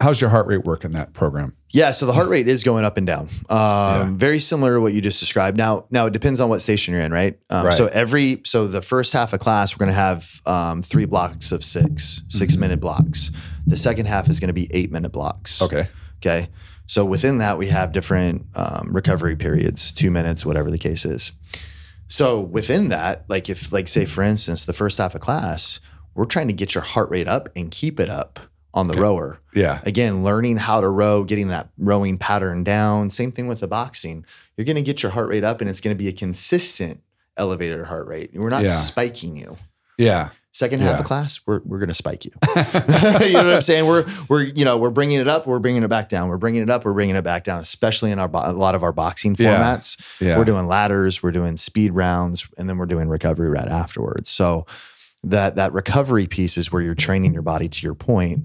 How's 0.00 0.20
your 0.20 0.28
heart 0.28 0.46
rate 0.46 0.64
work 0.64 0.84
in 0.84 0.90
that 0.90 1.14
program? 1.14 1.54
Yeah, 1.70 1.92
so 1.92 2.04
the 2.04 2.12
heart 2.12 2.28
rate 2.28 2.48
is 2.48 2.62
going 2.62 2.84
up 2.84 2.98
and 2.98 3.06
down. 3.06 3.28
Um, 3.48 4.18
Very 4.18 4.40
similar 4.40 4.74
to 4.74 4.80
what 4.80 4.92
you 4.92 5.00
just 5.00 5.20
described. 5.20 5.56
Now, 5.56 5.86
now 5.90 6.04
it 6.06 6.12
depends 6.12 6.38
on 6.40 6.50
what 6.50 6.60
station 6.60 6.92
you're 6.92 7.02
in, 7.02 7.12
right? 7.12 7.38
Um, 7.48 7.66
Right. 7.66 7.74
So 7.74 7.86
every 7.86 8.42
so 8.44 8.66
the 8.66 8.82
first 8.82 9.12
half 9.14 9.32
of 9.32 9.40
class 9.40 9.74
we're 9.74 9.86
going 9.86 9.88
to 9.94 9.94
have 9.94 10.30
um, 10.44 10.82
three 10.82 11.06
blocks 11.06 11.50
of 11.52 11.64
six, 11.64 12.22
6 12.28 12.52
Mm-hmm. 12.52 12.60
minute 12.60 12.80
blocks. 12.80 13.30
The 13.66 13.76
second 13.78 14.06
half 14.06 14.28
is 14.28 14.38
going 14.38 14.48
to 14.48 14.54
be 14.54 14.68
eight 14.70 14.90
minute 14.92 15.12
blocks. 15.12 15.62
Okay. 15.62 15.88
Okay. 16.18 16.48
So 16.86 17.04
within 17.04 17.38
that, 17.38 17.58
we 17.58 17.66
have 17.68 17.92
different 17.92 18.46
um, 18.54 18.88
recovery 18.92 19.36
periods, 19.36 19.92
two 19.92 20.10
minutes, 20.10 20.46
whatever 20.46 20.70
the 20.70 20.78
case 20.78 21.04
is. 21.04 21.32
So 22.08 22.40
within 22.40 22.88
that, 22.90 23.24
like 23.28 23.48
if, 23.50 23.72
like, 23.72 23.88
say, 23.88 24.04
for 24.06 24.22
instance, 24.22 24.64
the 24.64 24.72
first 24.72 24.98
half 24.98 25.14
of 25.14 25.20
class, 25.20 25.80
we're 26.14 26.24
trying 26.26 26.46
to 26.46 26.52
get 26.54 26.74
your 26.74 26.84
heart 26.84 27.10
rate 27.10 27.26
up 27.26 27.48
and 27.56 27.70
keep 27.70 27.98
it 27.98 28.08
up 28.08 28.38
on 28.72 28.86
the 28.88 28.94
Okay. 28.94 29.00
rower. 29.02 29.40
Yeah. 29.54 29.80
Again, 29.84 30.22
learning 30.22 30.58
how 30.58 30.80
to 30.80 30.88
row, 30.88 31.24
getting 31.24 31.48
that 31.48 31.70
rowing 31.78 32.18
pattern 32.18 32.62
down. 32.62 33.10
Same 33.10 33.32
thing 33.32 33.48
with 33.48 33.60
the 33.60 33.66
boxing. 33.68 34.24
You're 34.56 34.64
going 34.66 34.76
to 34.76 34.82
get 34.82 35.02
your 35.02 35.12
heart 35.12 35.28
rate 35.28 35.44
up 35.44 35.60
and 35.60 35.68
it's 35.68 35.80
going 35.80 35.96
to 35.96 35.98
be 35.98 36.08
a 36.08 36.12
consistent 36.12 37.00
elevated 37.36 37.84
heart 37.86 38.06
rate. 38.06 38.30
We're 38.34 38.50
not 38.50 38.64
Yeah. 38.64 38.76
spiking 38.76 39.36
you. 39.36 39.56
Yeah. 39.98 40.28
Second 40.56 40.80
half 40.80 40.94
Yeah. 40.94 41.00
of 41.00 41.04
class, 41.04 41.40
we're, 41.44 41.60
we're 41.66 41.78
going 41.78 41.90
to 41.90 41.94
spike 41.94 42.24
you. 42.24 42.30
you 42.56 43.32
know 43.34 43.44
what 43.44 43.54
I'm 43.56 43.60
saying? 43.60 43.86
We're 43.86 44.06
we're 44.30 44.42
you 44.44 44.64
know 44.64 44.78
we're 44.78 44.88
bringing 44.88 45.20
it 45.20 45.28
up, 45.28 45.46
we're 45.46 45.58
bringing 45.58 45.82
it 45.82 45.88
back 45.88 46.08
down. 46.08 46.30
We're 46.30 46.38
bringing 46.38 46.62
it 46.62 46.70
up, 46.70 46.86
we're 46.86 46.94
bringing 46.94 47.14
it 47.14 47.24
back 47.24 47.44
down. 47.44 47.60
Especially 47.60 48.10
in 48.10 48.18
our 48.18 48.30
a 48.32 48.52
lot 48.52 48.74
of 48.74 48.82
our 48.82 48.92
boxing 48.92 49.36
Yeah. 49.38 49.60
formats, 49.60 50.00
Yeah. 50.18 50.38
we're 50.38 50.46
doing 50.46 50.66
ladders, 50.66 51.22
we're 51.22 51.30
doing 51.30 51.58
speed 51.58 51.92
rounds, 51.92 52.48
and 52.56 52.70
then 52.70 52.78
we're 52.78 52.86
doing 52.86 53.08
recovery 53.10 53.50
right 53.50 53.68
afterwards. 53.68 54.30
So 54.30 54.64
that 55.24 55.56
that 55.56 55.74
recovery 55.74 56.26
piece 56.26 56.56
is 56.56 56.72
where 56.72 56.80
you're 56.80 56.94
training 56.94 57.34
your 57.34 57.42
body. 57.42 57.68
To 57.68 57.82
your 57.82 57.94
point, 57.94 58.44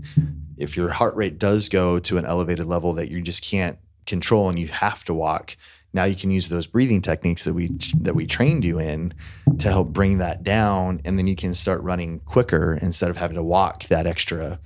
if 0.57 0.75
your 0.75 0.89
heart 0.89 1.15
rate 1.15 1.39
does 1.39 1.69
go 1.69 1.97
to 1.99 2.17
an 2.17 2.25
elevated 2.25 2.65
level 2.65 2.91
that 2.95 3.09
you 3.09 3.21
just 3.21 3.41
can't 3.41 3.77
control 4.05 4.49
and 4.49 4.59
you 4.59 4.67
have 4.67 5.05
to 5.05 5.13
walk, 5.13 5.55
now 5.93 6.05
you 6.05 6.15
can 6.15 6.31
use 6.31 6.49
those 6.49 6.67
breathing 6.67 7.01
techniques 7.01 7.43
that 7.43 7.53
we 7.53 7.67
that 8.01 8.15
we 8.15 8.25
trained 8.25 8.63
you 8.63 8.79
in 8.79 9.13
to 9.59 9.69
help 9.69 9.89
bring 9.89 10.19
that 10.19 10.43
down, 10.43 11.01
and 11.03 11.17
then 11.17 11.27
you 11.27 11.35
can 11.35 11.53
start 11.53 11.81
running 11.81 12.19
quicker 12.19 12.77
instead 12.81 13.09
of 13.09 13.17
having 13.17 13.35
to 13.35 13.43
walk 13.43 13.83
that 13.85 14.07
extra, 14.07 14.59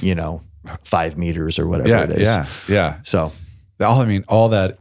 you 0.00 0.14
know, 0.14 0.42
five 0.82 1.16
meters 1.16 1.58
or 1.58 1.66
whatever 1.66 1.88
yeah. 1.88 2.02
it 2.04 2.10
is. 2.10 2.20
Yeah. 2.22 2.46
Yeah. 2.68 2.96
So, 3.04 3.32
All 3.80 4.00
I 4.00 4.04
mean, 4.04 4.24
all 4.28 4.50
that 4.50 4.78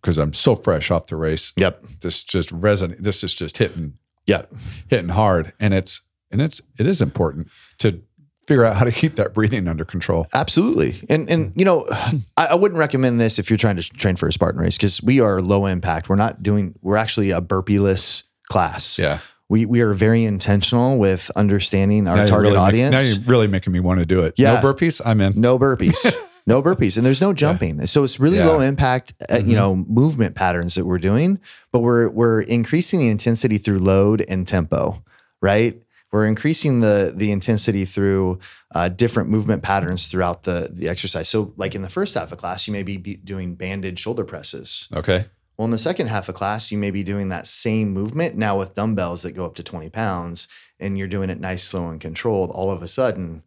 because 0.00 0.18
I'm 0.18 0.34
so 0.34 0.54
fresh 0.54 0.90
off 0.90 1.06
the 1.06 1.16
race. 1.16 1.52
yep, 1.56 1.82
This 2.02 2.22
just 2.22 2.50
resonate. 2.50 2.98
This 2.98 3.24
is 3.24 3.34
just 3.34 3.56
hitting 3.56 3.94
yep, 4.26 4.52
hitting 4.88 5.08
hard, 5.08 5.52
and 5.58 5.72
it's 5.72 6.02
and 6.30 6.42
it's 6.42 6.60
it 6.78 6.86
is 6.86 7.00
important 7.00 7.48
to 7.78 8.02
figure 8.46 8.64
out 8.64 8.76
how 8.76 8.84
to 8.84 8.92
keep 8.92 9.16
that 9.16 9.34
breathing 9.34 9.68
under 9.68 9.84
control. 9.84 10.26
absolutely. 10.34 11.02
And 11.08 11.28
and 11.30 11.52
you 11.56 11.64
know, 11.64 11.86
I, 12.36 12.46
I 12.46 12.54
wouldn't 12.54 12.78
recommend 12.78 13.20
this 13.20 13.38
if 13.38 13.50
you're 13.50 13.56
trying 13.56 13.76
to 13.76 13.82
train 13.82 14.16
for 14.16 14.26
a 14.28 14.32
Spartan 14.32 14.60
race 14.60 14.76
because 14.76 15.02
we 15.02 15.20
are 15.20 15.40
low 15.40 15.66
impact. 15.66 16.08
We're 16.08 16.16
not 16.16 16.42
doing. 16.42 16.74
We're 16.82 16.96
actually 16.96 17.30
a 17.30 17.40
burpee-less 17.40 18.24
class. 18.48 18.98
Yeah. 18.98 19.18
We 19.48 19.66
we 19.66 19.80
are 19.82 19.92
very 19.94 20.24
intentional 20.24 20.98
with 20.98 21.30
understanding 21.36 22.08
our 22.08 22.16
Now 22.16 22.26
target 22.26 22.52
really 22.52 22.54
make- 22.56 22.62
audience. 22.66 22.92
now 22.92 23.00
you're 23.00 23.24
really 23.26 23.46
making 23.46 23.72
me 23.72 23.80
want 23.80 24.00
to 24.00 24.06
do 24.06 24.22
it. 24.22 24.34
Yeah. 24.36 24.54
No 24.60 24.72
burpees. 24.72 25.00
I'm 25.04 25.20
in. 25.20 25.38
no 25.40 25.58
burpees 25.58 25.96
no 26.46 26.62
burpees 26.62 26.96
and 26.98 27.06
there's 27.06 27.20
no 27.22 27.32
jumping 27.32 27.86
so 27.86 28.04
it's 28.04 28.20
really 28.20 28.36
Yeah. 28.36 28.46
low 28.48 28.60
impact 28.60 29.14
uh, 29.30 29.36
Mhm. 29.36 29.46
you 29.48 29.54
know 29.54 29.76
movement 29.76 30.34
patterns 30.34 30.74
that 30.74 30.84
we're 30.84 30.98
doing 30.98 31.38
but 31.72 31.80
we're 31.80 32.10
we're 32.10 32.42
increasing 32.42 33.00
the 33.00 33.08
intensity 33.08 33.56
through 33.56 33.78
load 33.78 34.22
and 34.28 34.46
tempo 34.46 35.02
right 35.40 35.82
we're 36.14 36.26
increasing 36.26 36.78
the 36.80 37.12
the 37.14 37.30
intensity 37.32 37.84
through 37.84 38.38
uh, 38.74 38.88
different 38.88 39.28
movement 39.28 39.62
patterns 39.62 40.06
throughout 40.06 40.44
the 40.44 40.70
the 40.72 40.88
exercise 40.88 41.28
so 41.28 41.52
like 41.56 41.74
in 41.74 41.82
the 41.82 41.88
first 41.90 42.14
half 42.14 42.30
of 42.32 42.38
class 42.38 42.66
you 42.68 42.72
may 42.72 42.82
be, 42.84 42.96
be 42.96 43.16
doing 43.16 43.54
banded 43.56 43.98
shoulder 43.98 44.24
presses 44.24 44.88
Okay. 44.94 45.26
well 45.56 45.64
in 45.64 45.72
the 45.72 45.78
second 45.78 46.06
half 46.06 46.28
of 46.28 46.34
class 46.36 46.70
you 46.72 46.78
may 46.78 46.90
be 46.92 47.02
doing 47.02 47.28
that 47.30 47.46
same 47.48 47.92
movement 47.92 48.36
now 48.36 48.56
with 48.58 48.74
dumbbells 48.74 49.22
that 49.22 49.32
go 49.32 49.44
up 49.44 49.54
to 49.56 49.62
20 49.62 49.90
pounds 49.90 50.46
and 50.80 50.96
you're 50.96 51.08
doing 51.08 51.30
it 51.30 51.40
nice 51.40 51.64
slow 51.64 51.88
and 51.88 52.00
controlled 52.00 52.50
all 52.52 52.70
of 52.70 52.80
a 52.82 52.88
sudden 52.88 53.42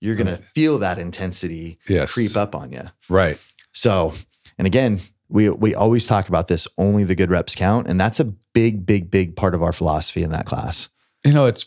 you're 0.00 0.16
going 0.16 0.26
to 0.36 0.36
feel 0.36 0.78
that 0.78 0.98
intensity 0.98 1.78
Yes. 1.88 2.12
creep 2.14 2.36
up 2.36 2.54
on 2.54 2.70
you. 2.72 2.82
Right. 3.08 3.36
So, 3.72 4.12
and 4.56 4.66
again, 4.66 5.00
we 5.28 5.50
we 5.50 5.74
always 5.74 6.06
talk 6.06 6.28
about 6.28 6.46
this 6.48 6.68
only 6.78 7.02
the 7.04 7.16
good 7.16 7.30
reps 7.30 7.54
count 7.56 7.88
and 7.88 8.00
that's 8.00 8.20
a 8.20 8.24
big 8.54 8.86
big 8.86 9.10
big 9.10 9.34
part 9.36 9.54
of 9.54 9.62
our 9.62 9.72
philosophy 9.72 10.22
in 10.22 10.30
that 10.30 10.46
class. 10.46 10.88
You 11.24 11.32
know, 11.32 11.46
it's 11.46 11.66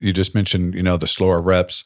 you 0.00 0.12
just 0.12 0.34
mentioned, 0.34 0.74
you 0.74 0.82
know, 0.82 0.96
the 0.96 1.06
slower 1.06 1.40
reps. 1.40 1.84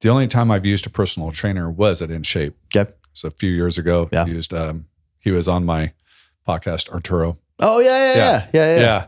The 0.00 0.08
only 0.08 0.28
time 0.28 0.50
I've 0.50 0.64
used 0.66 0.86
a 0.86 0.90
personal 0.90 1.30
trainer 1.30 1.70
was 1.70 2.00
at 2.02 2.10
In 2.10 2.22
Shape. 2.22 2.56
Okay. 2.74 2.90
So 3.12 3.28
a 3.28 3.30
few 3.32 3.50
years 3.50 3.76
ago, 3.78 4.08
Yeah. 4.12 4.26
used 4.26 4.52
um 4.54 4.86
he 5.18 5.30
was 5.30 5.46
on 5.48 5.64
my 5.66 5.92
podcast, 6.48 6.88
Arturo. 6.88 7.38
Oh 7.58 7.78
yeah, 7.80 7.88
yeah, 7.88 8.16
yeah. 8.16 8.46
Yeah, 8.54 8.74
yeah. 8.74 8.80
Yeah. 8.80 9.06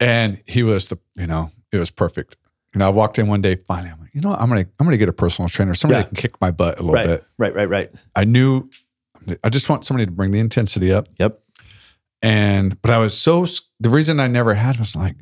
And 0.00 0.42
he 0.46 0.62
was 0.62 0.88
the, 0.88 0.98
you 1.14 1.26
know, 1.26 1.50
it 1.72 1.76
was 1.78 1.90
perfect. 1.90 2.36
And 2.72 2.82
I 2.82 2.88
walked 2.88 3.18
in 3.18 3.28
one 3.28 3.40
day, 3.42 3.54
finally, 3.54 3.90
I'm 3.90 4.00
like, 4.00 4.14
you 4.14 4.20
know, 4.20 4.30
what? 4.30 4.40
I'm 4.40 4.48
gonna 4.48 4.66
I'm 4.80 4.86
gonna 4.86 4.96
get 4.96 5.08
a 5.08 5.12
personal 5.12 5.48
trainer, 5.48 5.74
somebody 5.74 5.98
Yeah. 5.98 6.02
that 6.04 6.08
can 6.08 6.16
kick 6.16 6.40
my 6.40 6.50
butt 6.50 6.78
a 6.78 6.82
little 6.82 6.94
Right. 6.94 7.06
bit. 7.06 7.24
Right, 7.38 7.54
right, 7.54 7.68
right. 7.68 7.90
I 8.16 8.24
knew 8.24 8.68
I 9.42 9.48
just 9.50 9.68
want 9.68 9.84
somebody 9.84 10.06
to 10.06 10.12
bring 10.12 10.30
the 10.32 10.38
intensity 10.38 10.92
up. 10.92 11.08
Yep. 11.18 11.40
And 12.22 12.80
but 12.80 12.90
I 12.90 12.98
was 12.98 13.16
so 13.16 13.46
the 13.80 13.90
reason 13.90 14.18
I 14.20 14.26
never 14.28 14.54
had 14.54 14.78
was 14.78 14.96
like, 14.96 15.16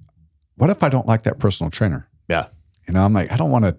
what 0.56 0.70
if 0.70 0.82
I 0.82 0.88
don't 0.88 1.06
like 1.06 1.24
that 1.24 1.38
personal 1.40 1.70
trainer? 1.70 2.08
Yeah. 2.28 2.46
You 2.86 2.94
know, 2.94 3.04
I'm 3.04 3.12
like, 3.12 3.30
I 3.32 3.36
don't 3.36 3.50
want 3.50 3.64
to 3.64 3.76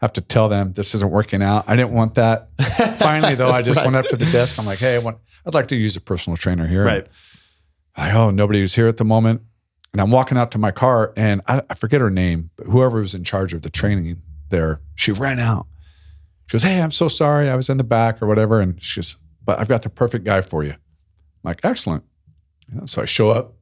have 0.00 0.12
to 0.14 0.20
tell 0.20 0.48
them 0.48 0.72
this 0.72 0.94
isn't 0.94 1.10
working 1.10 1.42
out. 1.42 1.64
I 1.68 1.76
didn't 1.76 1.92
want 1.92 2.14
that. 2.14 2.48
Finally, 2.98 3.34
though, 3.34 3.50
I 3.50 3.62
just 3.62 3.78
Right. 3.78 3.84
went 3.84 3.96
up 3.96 4.06
to 4.06 4.16
the 4.16 4.24
desk. 4.32 4.58
I'm 4.58 4.66
like, 4.66 4.78
hey, 4.78 4.94
I 4.94 4.98
want, 4.98 5.18
I'd 5.46 5.54
like 5.54 5.68
to 5.68 5.76
use 5.76 5.96
a 5.96 6.00
personal 6.00 6.36
trainer 6.36 6.66
here. 6.66 6.84
Right. 6.84 7.06
I 7.96 8.10
oh, 8.12 8.30
nobody 8.30 8.60
was 8.60 8.74
here 8.74 8.86
at 8.86 8.96
the 8.96 9.04
moment. 9.04 9.42
And 9.92 10.00
I'm 10.00 10.10
walking 10.12 10.38
out 10.38 10.52
to 10.52 10.58
my 10.58 10.70
car 10.70 11.12
and 11.16 11.42
I, 11.48 11.62
I 11.68 11.74
forget 11.74 12.00
her 12.00 12.10
name, 12.10 12.50
but 12.56 12.68
whoever 12.68 13.00
was 13.00 13.14
in 13.14 13.24
charge 13.24 13.52
of 13.52 13.62
the 13.62 13.70
training 13.70 14.22
there, 14.48 14.80
she 14.94 15.10
ran 15.12 15.38
out. 15.40 15.66
She 16.46 16.52
goes, 16.54 16.62
Hey, 16.62 16.80
I'm 16.80 16.92
so 16.92 17.08
sorry. 17.08 17.50
I 17.50 17.56
was 17.56 17.68
in 17.68 17.76
the 17.76 17.84
back 17.84 18.22
or 18.22 18.26
whatever. 18.28 18.60
And 18.60 18.80
she 18.82 19.00
goes, 19.00 19.16
But 19.44 19.58
I've 19.58 19.68
got 19.68 19.82
the 19.82 19.90
perfect 19.90 20.24
guy 20.24 20.42
for 20.42 20.62
you. 20.62 20.70
I'm 20.70 20.78
like, 21.42 21.60
excellent. 21.64 22.04
You 22.72 22.78
know, 22.80 22.86
so 22.86 23.02
I 23.02 23.04
show 23.04 23.30
up, 23.30 23.54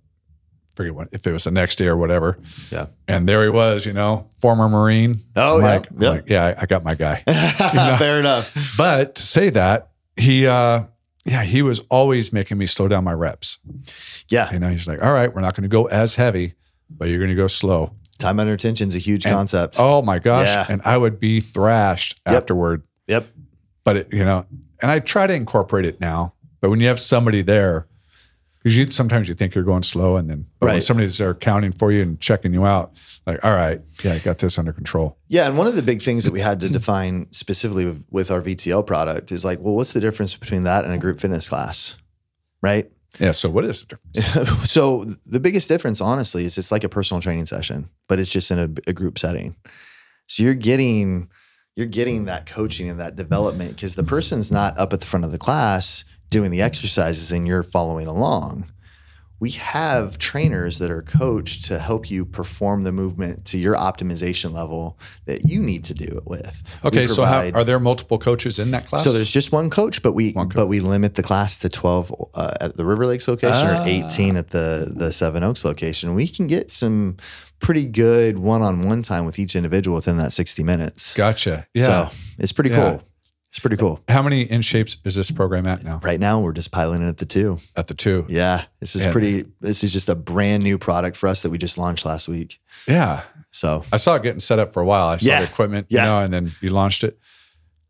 forget 0.78 0.94
what 0.94 1.08
if 1.12 1.26
it 1.26 1.32
was 1.32 1.44
the 1.44 1.50
next 1.50 1.76
day 1.76 1.86
or 1.86 1.96
whatever. 1.96 2.38
Yeah. 2.70 2.86
And 3.06 3.28
there 3.28 3.42
he 3.42 3.50
was, 3.50 3.84
you 3.84 3.92
know, 3.92 4.30
former 4.40 4.68
Marine. 4.68 5.16
Oh 5.36 5.58
yeah. 5.58 5.64
like, 5.64 5.90
I'm 5.90 5.96
like, 5.98 6.28
yeah, 6.30 6.54
I, 6.56 6.64
got 6.66 6.84
my 6.84 6.94
guy. 6.94 7.22
yeah. 7.28 7.98
Fair 7.98 8.18
enough. 8.20 8.54
But 8.78 9.16
to 9.16 9.22
say 9.22 9.50
that, 9.50 9.90
he 10.16 10.46
uh 10.46 10.84
yeah, 11.24 11.42
he 11.42 11.60
was 11.62 11.80
always 11.90 12.32
making 12.32 12.56
me 12.56 12.64
slow 12.66 12.88
down 12.88 13.04
my 13.04 13.12
reps. 13.12 13.58
Yeah. 14.28 14.50
You 14.52 14.58
know, 14.58 14.70
he's 14.70 14.88
like, 14.88 15.02
all 15.02 15.12
right, 15.12 15.32
we're 15.34 15.42
not 15.42 15.54
going 15.54 15.62
to 15.64 15.68
go 15.68 15.84
as 15.86 16.14
heavy, 16.14 16.54
but 16.88 17.08
you're 17.08 17.18
going 17.18 17.28
to 17.28 17.34
go 17.36 17.48
slow. 17.48 17.92
Time 18.18 18.40
under 18.40 18.56
tension 18.56 18.88
is 18.88 18.94
a 18.94 18.98
huge 18.98 19.26
And- 19.26 19.34
concept. 19.34 19.76
Oh 19.78 20.00
my 20.00 20.20
gosh. 20.20 20.46
Yeah. 20.48 20.64
And 20.68 20.80
I 20.86 20.96
would 20.96 21.20
be 21.20 21.40
thrashed 21.40 22.20
Yep. 22.26 22.34
afterward. 22.34 22.82
Yep. 23.08 23.26
But, 23.84 23.96
it, 23.96 24.12
you 24.12 24.24
know, 24.24 24.46
and 24.80 24.90
I 24.90 25.00
try 25.00 25.26
to 25.26 25.34
incorporate 25.34 25.84
it 25.84 26.00
now. 26.00 26.32
But 26.60 26.70
when 26.70 26.80
you 26.80 26.86
have 26.88 26.98
somebody 27.00 27.42
there, 27.42 27.86
because 28.62 28.76
you 28.76 28.90
sometimes 28.90 29.28
you 29.28 29.34
think 29.34 29.54
you're 29.54 29.64
going 29.64 29.82
slow, 29.82 30.16
and 30.16 30.28
then 30.28 30.46
but 30.58 30.70
when 30.70 30.82
somebody's 30.82 31.18
there 31.18 31.34
counting 31.34 31.72
for 31.72 31.92
you 31.92 32.02
and 32.02 32.20
checking 32.20 32.52
you 32.52 32.66
out, 32.66 32.92
like, 33.26 33.44
all 33.44 33.54
right, 33.54 33.80
yeah, 34.02 34.14
I 34.14 34.18
got 34.18 34.38
this 34.38 34.58
under 34.58 34.72
control. 34.72 35.16
Yeah, 35.28 35.46
and 35.46 35.56
one 35.56 35.66
of 35.66 35.76
the 35.76 35.82
big 35.82 36.02
things 36.02 36.24
that 36.24 36.32
we 36.32 36.40
had 36.40 36.60
to 36.60 36.66
mm-hmm. 36.66 36.72
define 36.72 37.26
specifically 37.30 37.86
with, 37.86 38.04
with 38.10 38.30
our 38.30 38.42
VTL 38.42 38.86
product 38.86 39.30
is 39.30 39.44
like, 39.44 39.60
well, 39.60 39.74
what's 39.74 39.92
the 39.92 40.00
difference 40.00 40.34
between 40.34 40.64
that 40.64 40.84
and 40.84 40.92
a 40.92 40.98
group 40.98 41.20
fitness 41.20 41.48
class? 41.48 41.96
Right? 42.60 42.90
Yeah. 43.20 43.32
So 43.32 43.48
what 43.48 43.64
is 43.64 43.84
the 43.84 43.98
difference? 44.14 44.70
so 44.70 45.04
the 45.26 45.40
biggest 45.40 45.68
difference, 45.68 46.00
honestly, 46.00 46.44
is 46.44 46.58
it's 46.58 46.72
like 46.72 46.84
a 46.84 46.88
personal 46.88 47.20
training 47.20 47.46
session, 47.46 47.88
but 48.08 48.18
it's 48.18 48.30
just 48.30 48.50
in 48.50 48.58
a, 48.58 48.90
a 48.90 48.92
group 48.92 49.18
setting. 49.18 49.56
So 50.26 50.42
you're 50.42 50.54
getting 50.54 51.28
you're 51.74 51.86
getting 51.86 52.24
that 52.24 52.46
coaching 52.46 52.90
and 52.90 52.98
that 52.98 53.14
development 53.14 53.76
because 53.76 53.94
the 53.94 54.02
person's 54.02 54.50
not 54.50 54.76
up 54.78 54.92
at 54.92 54.98
the 54.98 55.06
front 55.06 55.24
of 55.24 55.30
the 55.30 55.38
class 55.38 56.04
doing 56.30 56.50
the 56.50 56.62
exercises 56.62 57.32
and 57.32 57.46
you're 57.46 57.62
following 57.62 58.06
along. 58.06 58.70
We 59.40 59.52
have 59.52 60.18
trainers 60.18 60.80
that 60.80 60.90
are 60.90 61.02
coached 61.02 61.66
to 61.66 61.78
help 61.78 62.10
you 62.10 62.24
perform 62.24 62.82
the 62.82 62.90
movement 62.90 63.44
to 63.46 63.56
your 63.58 63.76
optimization 63.76 64.52
level 64.52 64.98
that 65.26 65.46
you 65.48 65.62
need 65.62 65.84
to 65.84 65.94
do 65.94 66.06
it 66.06 66.26
with. 66.26 66.60
Okay. 66.84 67.06
So 67.06 67.24
how, 67.24 67.48
are 67.54 67.62
there 67.62 67.78
multiple 67.78 68.18
coaches 68.18 68.58
in 68.58 68.72
that 68.72 68.86
class? 68.86 69.04
so 69.04 69.12
there's 69.12 69.30
just 69.30 69.52
one 69.52 69.70
coach, 69.70 70.02
but 70.02 70.12
we 70.14 70.32
coach. 70.32 70.48
but 70.56 70.66
we 70.66 70.80
limit 70.80 71.14
the 71.14 71.22
class 71.22 71.56
to 71.60 71.68
12 71.68 72.30
uh, 72.34 72.54
at 72.60 72.76
the 72.76 72.84
River 72.84 73.06
Lakes 73.06 73.28
location 73.28 73.68
Ah. 73.68 73.84
or 73.84 73.88
18 73.88 74.36
at 74.36 74.50
the 74.50 74.92
the 74.92 75.12
Seven 75.12 75.44
Oaks 75.44 75.64
location. 75.64 76.16
We 76.16 76.26
can 76.26 76.48
get 76.48 76.68
some 76.72 77.16
pretty 77.60 77.86
good 77.86 78.40
one-on-one 78.40 79.02
time 79.04 79.24
with 79.24 79.38
each 79.38 79.54
individual 79.54 79.94
within 79.94 80.16
that 80.18 80.32
60 80.32 80.64
minutes. 80.64 81.14
gotcha. 81.14 81.64
Yeah. 81.74 81.86
So 81.86 82.10
it's 82.38 82.50
pretty 82.52 82.70
Yeah. 82.70 82.90
cool. 82.90 83.02
It's 83.50 83.58
pretty 83.58 83.76
cool. 83.76 84.00
How 84.08 84.22
many 84.22 84.42
in 84.42 84.60
shapes 84.60 84.98
is 85.04 85.14
this 85.14 85.30
program 85.30 85.66
at 85.66 85.82
now? 85.82 86.00
Right 86.02 86.20
now 86.20 86.38
we're 86.40 86.52
just 86.52 86.70
piloting 86.70 87.08
at 87.08 87.16
the 87.16 87.24
two. 87.24 87.58
At 87.76 87.86
the 87.86 87.94
two. 87.94 88.26
Yeah, 88.28 88.64
this 88.80 88.94
is 88.94 89.04
Yeah. 89.06 89.12
pretty. 89.12 89.44
This 89.60 89.82
is 89.82 89.90
just 89.92 90.08
a 90.10 90.14
brand 90.14 90.62
new 90.62 90.76
product 90.76 91.16
for 91.16 91.28
us 91.28 91.42
that 91.42 91.50
we 91.50 91.56
just 91.56 91.78
launched 91.78 92.04
last 92.04 92.28
week. 92.28 92.60
Yeah. 92.86 93.22
So 93.50 93.84
I 93.90 93.96
saw 93.96 94.16
it 94.16 94.22
getting 94.22 94.40
set 94.40 94.58
up 94.58 94.74
for 94.74 94.80
a 94.82 94.84
while. 94.84 95.08
I 95.08 95.16
saw 95.16 95.26
Yeah. 95.26 95.38
the 95.40 95.46
equipment, 95.46 95.86
Yeah. 95.88 96.02
you 96.02 96.08
know, 96.10 96.20
and 96.20 96.34
then 96.34 96.52
you 96.60 96.70
launched 96.70 97.04
it. 97.04 97.18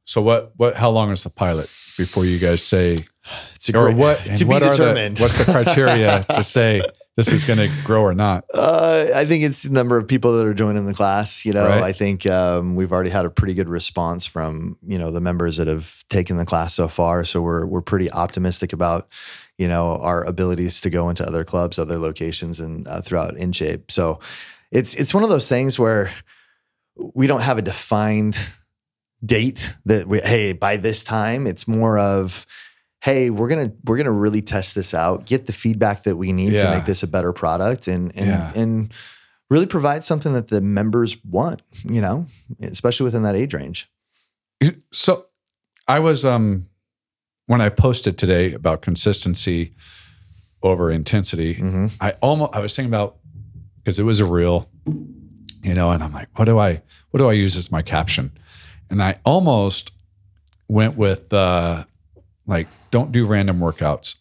So 0.04 0.22
what 0.22 0.52
what 0.56 0.76
how 0.76 0.90
long 0.90 1.10
is 1.10 1.24
the 1.24 1.30
pilot 1.30 1.68
before 1.98 2.24
you 2.24 2.38
guys 2.38 2.62
say 2.62 2.96
it's 3.56 3.68
a 3.68 3.76
or 3.76 3.86
great, 3.86 3.96
what 3.96 4.24
to 4.24 4.38
be 4.38 4.44
what 4.44 4.62
are 4.62 4.70
the 4.70 4.76
determined. 4.76 5.18
what's 5.18 5.38
the 5.44 5.44
criteria 5.52 6.24
to 6.30 6.42
say 6.56 6.80
this 7.18 7.32
is 7.32 7.42
going 7.42 7.58
to 7.58 7.68
grow 7.84 8.02
or 8.02 8.14
not? 8.14 8.44
Uh, 8.54 9.06
I 9.14 9.24
think 9.24 9.44
it's 9.44 9.62
the 9.62 9.70
number 9.70 9.96
of 9.96 10.06
people 10.06 10.36
that 10.36 10.46
are 10.46 10.54
joining 10.54 10.86
the 10.86 10.94
class. 10.94 11.44
You 11.44 11.52
know, 11.52 11.66
Right. 11.66 11.82
I 11.82 11.92
think 11.92 12.26
um, 12.26 12.76
we've 12.76 12.92
already 12.92 13.10
had 13.10 13.24
a 13.24 13.30
pretty 13.30 13.54
good 13.54 13.68
response 13.68 14.26
from 14.26 14.78
you 14.86 14.98
know 14.98 15.10
the 15.10 15.20
members 15.20 15.56
that 15.56 15.66
have 15.66 16.04
taken 16.08 16.36
the 16.36 16.44
class 16.44 16.74
so 16.74 16.88
far. 16.88 17.24
So 17.24 17.40
we're 17.40 17.66
we're 17.66 17.82
pretty 17.82 18.10
optimistic 18.10 18.72
about 18.72 19.08
you 19.58 19.68
know 19.68 19.96
our 19.98 20.24
abilities 20.24 20.80
to 20.82 20.90
go 20.90 21.08
into 21.08 21.26
other 21.26 21.44
clubs, 21.44 21.78
other 21.78 21.98
locations, 21.98 22.60
and 22.60 22.86
uh, 22.88 23.00
throughout 23.00 23.34
InShape. 23.36 23.90
So 23.90 24.20
it's 24.70 24.94
it's 24.94 25.14
one 25.14 25.22
of 25.22 25.28
those 25.30 25.48
things 25.48 25.78
where 25.78 26.12
we 26.96 27.26
don't 27.26 27.42
have 27.42 27.58
a 27.58 27.62
defined 27.62 28.38
date 29.24 29.74
that 29.86 30.06
we 30.06 30.20
hey 30.20 30.52
by 30.52 30.76
this 30.76 31.04
time. 31.04 31.46
It's 31.46 31.66
more 31.68 31.98
of 31.98 32.44
hey 33.00 33.30
we're 33.30 33.48
gonna 33.48 33.72
we're 33.84 33.96
gonna 33.96 34.10
really 34.12 34.42
test 34.42 34.74
this 34.74 34.92
out 34.94 35.24
get 35.26 35.46
the 35.46 35.52
feedback 35.52 36.02
that 36.04 36.16
we 36.16 36.32
need 36.32 36.56
to 36.56 36.70
make 36.70 36.84
this 36.84 37.02
a 37.02 37.06
better 37.06 37.32
product 37.32 37.86
and 37.86 38.14
and 38.16 38.26
Yeah. 38.26 38.52
and 38.54 38.92
really 39.50 39.66
provide 39.66 40.04
something 40.04 40.32
that 40.34 40.48
the 40.48 40.60
members 40.60 41.16
want 41.24 41.62
you 41.84 42.00
know 42.00 42.26
especially 42.62 43.04
within 43.04 43.22
that 43.22 43.34
age 43.36 43.54
range 43.54 43.90
So 44.92 45.26
I 45.86 46.00
was 46.00 46.24
um 46.24 46.66
when 47.46 47.60
I 47.60 47.68
posted 47.70 48.18
today 48.18 48.52
about 48.52 48.82
consistency 48.82 49.72
over 50.62 50.90
intensity, 50.90 51.54
mm-hmm. 51.54 51.86
I 52.00 52.10
almost 52.20 52.54
I 52.54 52.60
was 52.60 52.74
thinking 52.76 52.90
about 52.90 53.16
because 53.76 53.98
it 53.98 54.02
was 54.02 54.20
a 54.20 54.26
reel, 54.26 54.68
you 55.62 55.72
know, 55.72 55.90
and 55.90 56.02
I'm 56.02 56.12
like, 56.12 56.28
what 56.36 56.44
do 56.44 56.58
I 56.58 56.82
what 57.10 57.18
do 57.18 57.28
I 57.28 57.32
use 57.32 57.56
as 57.56 57.70
my 57.72 57.80
caption? 57.80 58.32
And 58.90 59.02
I 59.02 59.18
almost 59.24 59.92
went 60.68 60.96
with 60.96 61.32
uh 61.32 61.84
like 62.46 62.68
don't 62.90 63.12
do 63.12 63.26
random 63.26 63.58
workouts. 63.60 64.16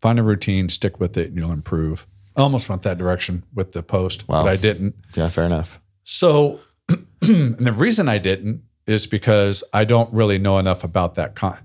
Find 0.00 0.18
a 0.18 0.22
routine, 0.22 0.68
stick 0.68 0.98
with 1.00 1.16
it, 1.16 1.28
and 1.28 1.36
you'll 1.36 1.52
improve. 1.52 2.06
I 2.36 2.40
almost 2.42 2.68
went 2.68 2.82
that 2.82 2.96
direction 2.98 3.44
with 3.54 3.72
the 3.72 3.82
post, 3.82 4.26
Wow. 4.28 4.44
but 4.44 4.50
I 4.50 4.56
didn't. 4.56 4.94
yeah 5.14 5.28
fair 5.28 5.44
enough 5.44 5.78
So, 6.04 6.60
and 7.22 7.56
the 7.58 7.72
reason 7.72 8.08
I 8.08 8.18
didn't 8.18 8.62
is 8.86 9.06
because 9.06 9.62
I 9.72 9.84
don't 9.84 10.12
really 10.12 10.38
know 10.38 10.58
enough 10.58 10.82
about 10.84 11.14
that. 11.16 11.34
Con- 11.36 11.58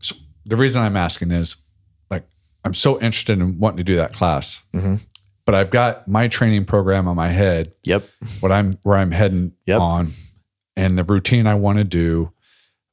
so 0.00 0.14
the 0.44 0.56
reason 0.56 0.82
I'm 0.82 0.96
asking 0.96 1.30
is 1.30 1.56
like, 2.10 2.24
I'm 2.64 2.74
so 2.74 3.00
interested 3.00 3.38
in 3.40 3.58
wanting 3.58 3.78
to 3.78 3.84
do 3.84 3.96
that 3.96 4.12
class, 4.12 4.62
Mhm. 4.74 5.00
but 5.46 5.54
I've 5.54 5.70
got 5.70 6.06
my 6.06 6.28
training 6.28 6.66
program 6.66 7.08
on 7.08 7.16
my 7.16 7.28
head, 7.30 7.72
yep 7.82 8.06
what 8.40 8.52
I'm, 8.52 8.72
where 8.82 8.98
I'm 8.98 9.10
heading 9.12 9.52
Yep. 9.66 9.80
on 9.80 10.12
and 10.76 10.98
the 10.98 11.04
routine 11.04 11.46
I 11.46 11.54
want 11.54 11.78
to 11.78 11.84
do, 11.84 12.32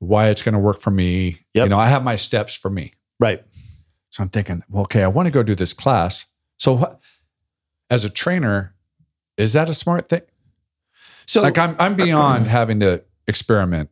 why 0.01 0.29
it's 0.29 0.41
going 0.41 0.53
to 0.53 0.59
work 0.59 0.81
for 0.81 0.89
me. 0.89 1.37
Yep. 1.53 1.65
You 1.65 1.69
know, 1.69 1.77
I 1.77 1.87
have 1.87 2.03
my 2.03 2.15
steps 2.15 2.55
for 2.55 2.71
me. 2.71 2.93
right 3.19 3.43
So 4.09 4.23
I'm 4.23 4.29
thinking, 4.29 4.63
well, 4.67 4.81
okay, 4.83 5.03
I 5.03 5.07
want 5.07 5.27
to 5.27 5.31
go 5.31 5.43
do 5.43 5.53
this 5.53 5.73
class. 5.73 6.25
So 6.57 6.73
what, 6.73 6.99
as 7.91 8.03
a 8.03 8.09
trainer, 8.09 8.73
is 9.37 9.53
that 9.53 9.69
a 9.69 9.73
smart 9.73 10.09
thing? 10.09 10.21
so 11.27 11.41
like 11.41 11.57
I'm 11.57 11.75
I'm 11.79 11.95
beyond 11.95 12.47
having 12.59 12.79
to 12.79 13.03
experiment 13.27 13.91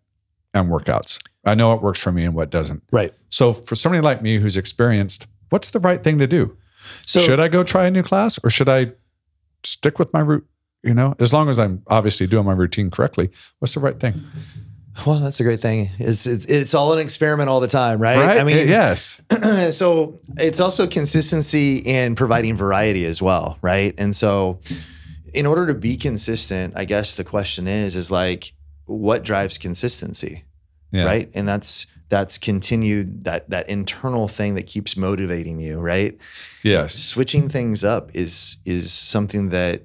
and 0.54 0.68
workouts. 0.68 1.24
I 1.46 1.54
know 1.54 1.70
what 1.70 1.84
works 1.84 2.00
for 2.00 2.12
me 2.12 2.26
and 2.26 2.34
what 2.34 2.50
doesn't. 2.50 2.82
right 2.92 3.14
So 3.30 3.54
for 3.54 3.76
somebody 3.76 4.02
like 4.02 4.24
me 4.24 4.40
who's 4.40 4.58
experienced, 4.58 5.28
what's 5.50 5.70
the 5.72 5.80
right 5.80 6.04
thing 6.04 6.18
to 6.18 6.28
do? 6.28 6.58
so 7.06 7.20
should 7.20 7.40
I 7.40 7.50
go 7.50 7.64
try 7.64 7.86
a 7.86 7.92
new 7.92 8.02
class 8.02 8.40
or 8.44 8.50
should 8.50 8.68
I 8.68 8.94
stick 9.64 10.00
with 10.00 10.12
my 10.12 10.22
route? 10.22 10.48
You 10.82 10.96
know, 10.96 11.14
as 11.20 11.34
long 11.34 11.50
as 11.50 11.60
I'm 11.60 11.84
obviously 11.88 12.26
doing 12.26 12.46
my 12.46 12.54
routine 12.54 12.90
correctly, 12.90 13.30
what's 13.60 13.76
the 13.76 13.80
right 13.80 14.00
thing? 14.00 14.24
Well 15.06 15.20
that's 15.20 15.40
a 15.40 15.44
great 15.44 15.60
thing 15.62 15.90
it's 16.00 16.26
it's, 16.26 16.46
it's 16.46 16.74
all 16.74 16.94
an 16.94 17.00
experiment 17.00 17.50
all 17.50 17.60
the 17.60 17.68
time 17.68 18.00
right, 18.00 18.40
i 18.40 18.44
mean 18.44 18.68
yes, 18.68 19.22
so 19.72 20.18
it's 20.38 20.60
also 20.60 20.88
consistency 20.88 21.78
in 21.78 22.16
providing 22.16 22.56
variety 22.56 23.06
as 23.06 23.22
well, 23.22 23.58
right? 23.62 23.94
And 23.98 24.16
so 24.16 24.60
in 25.34 25.46
order 25.46 25.68
to 25.68 25.74
be 25.74 25.98
consistent, 25.98 26.74
I 26.76 26.86
guess 26.86 27.16
the 27.16 27.24
question 27.24 27.68
is 27.68 27.96
is 27.96 28.12
like 28.12 28.54
what 28.86 29.24
drives 29.24 29.58
consistency, 29.58 30.46
yeah, 30.92 31.04
right? 31.04 31.30
And 31.34 31.48
that's 31.48 31.88
that's 32.10 32.38
continued 32.38 33.24
that 33.26 33.50
that 33.50 33.70
internal 33.70 34.28
thing 34.28 34.56
that 34.56 34.68
keeps 34.68 34.98
motivating 34.98 35.60
you, 35.60 35.80
right? 35.80 36.18
yes, 36.64 36.96
Switching 36.96 37.50
things 37.50 37.84
up 37.84 38.12
is 38.16 38.58
is 38.66 38.92
something 38.92 39.50
that 39.50 39.84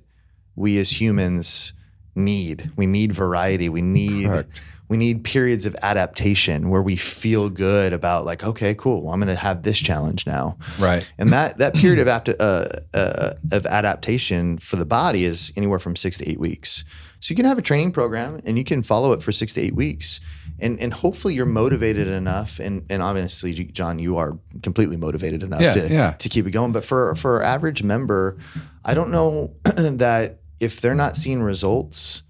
we 0.56 0.78
as 0.78 1.00
humans 1.00 1.72
need. 2.14 2.70
We 2.76 2.86
need 2.86 3.12
variety. 3.12 3.68
We 3.68 3.82
need 3.82 4.26
correct. 4.26 4.60
we 4.88 4.96
need 4.96 5.24
periods 5.24 5.66
of 5.66 5.74
adaptation 5.82 6.68
where 6.70 6.82
we 6.82 6.94
feel 6.96 7.48
good 7.48 7.92
about 7.92 8.24
like 8.26 8.44
okay 8.44 8.74
cool 8.74 9.02
well, 9.02 9.14
i'm 9.14 9.18
going 9.20 9.28
to 9.28 9.34
have 9.34 9.62
this 9.62 9.78
challenge 9.78 10.26
now 10.26 10.56
Right, 10.78 11.10
and 11.18 11.30
that 11.30 11.56
that 11.58 11.74
period 11.74 11.98
of 12.00 12.06
apt- 12.08 12.28
uh, 12.38 12.66
uh, 12.92 13.30
of 13.50 13.64
adaptation 13.66 14.58
for 14.58 14.76
the 14.76 14.84
body 14.84 15.24
is 15.24 15.52
anywhere 15.56 15.78
from 15.78 15.96
six 15.96 16.18
to 16.18 16.28
eight 16.30 16.38
weeks 16.38 16.84
so 17.18 17.32
you 17.32 17.36
can 17.36 17.46
have 17.46 17.56
a 17.58 17.62
training 17.62 17.92
program 17.92 18.40
and 18.44 18.58
you 18.58 18.64
can 18.64 18.82
follow 18.82 19.12
it 19.12 19.22
for 19.22 19.32
six 19.32 19.54
to 19.54 19.60
eight 19.62 19.74
weeks 19.74 20.20
and 20.60 20.78
and 20.78 20.92
hopefully 20.92 21.32
you're 21.34 21.46
motivated 21.46 22.06
enough 22.06 22.60
and 22.60 22.84
and 22.90 23.00
obviously 23.02 23.54
john 23.54 23.98
you 23.98 24.18
are 24.18 24.38
completely 24.62 24.98
motivated 24.98 25.42
enough 25.42 25.62
Yeah, 25.62 25.72
to, 25.72 25.88
yeah. 25.88 26.10
to 26.12 26.28
keep 26.28 26.46
it 26.46 26.50
going 26.50 26.72
but 26.72 26.84
for 26.84 27.14
for 27.16 27.36
our 27.36 27.42
average 27.42 27.82
member 27.82 28.36
i 28.84 28.92
don't 28.92 29.10
know 29.10 29.54
that 29.64 30.40
if 30.60 30.80
they're 30.80 30.94
not 30.94 31.16
seeing 31.16 31.42
results 31.42 32.22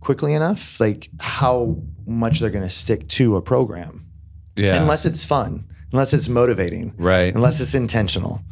quickly 0.00 0.34
enough, 0.34 0.78
like 0.80 1.10
how 1.20 1.76
much 2.06 2.40
they're 2.40 2.50
going 2.50 2.64
to 2.64 2.70
stick 2.70 3.08
to 3.08 3.36
a 3.36 3.42
program, 3.42 4.06
yeah, 4.56 4.80
unless 4.80 5.04
it's 5.04 5.24
fun, 5.24 5.66
unless 5.92 6.12
it's 6.12 6.28
motivating, 6.28 6.94
right, 6.96 7.34
unless 7.34 7.60
it's 7.60 7.74
intentional. 7.74 8.42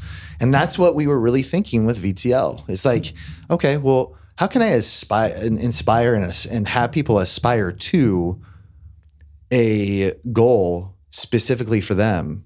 And 0.41 0.53
that's 0.53 0.79
what 0.79 0.95
we 0.95 1.07
were 1.07 1.19
really 1.19 1.43
thinking 1.43 1.87
with 1.87 2.03
VTL. 2.03 2.69
It's 2.69 2.85
like, 2.85 3.15
okay, 3.51 3.77
well, 3.77 4.17
how 4.37 4.49
can 4.49 4.63
I 4.63 4.69
aspire, 4.69 5.33
inspire, 5.43 6.15
and, 6.15 6.47
and 6.51 6.69
have 6.69 6.91
people 6.91 7.19
aspire 7.19 7.71
to 7.71 8.43
a 9.53 10.13
goal 10.33 10.97
specifically 11.11 11.81
for 11.81 11.95
them 11.95 12.45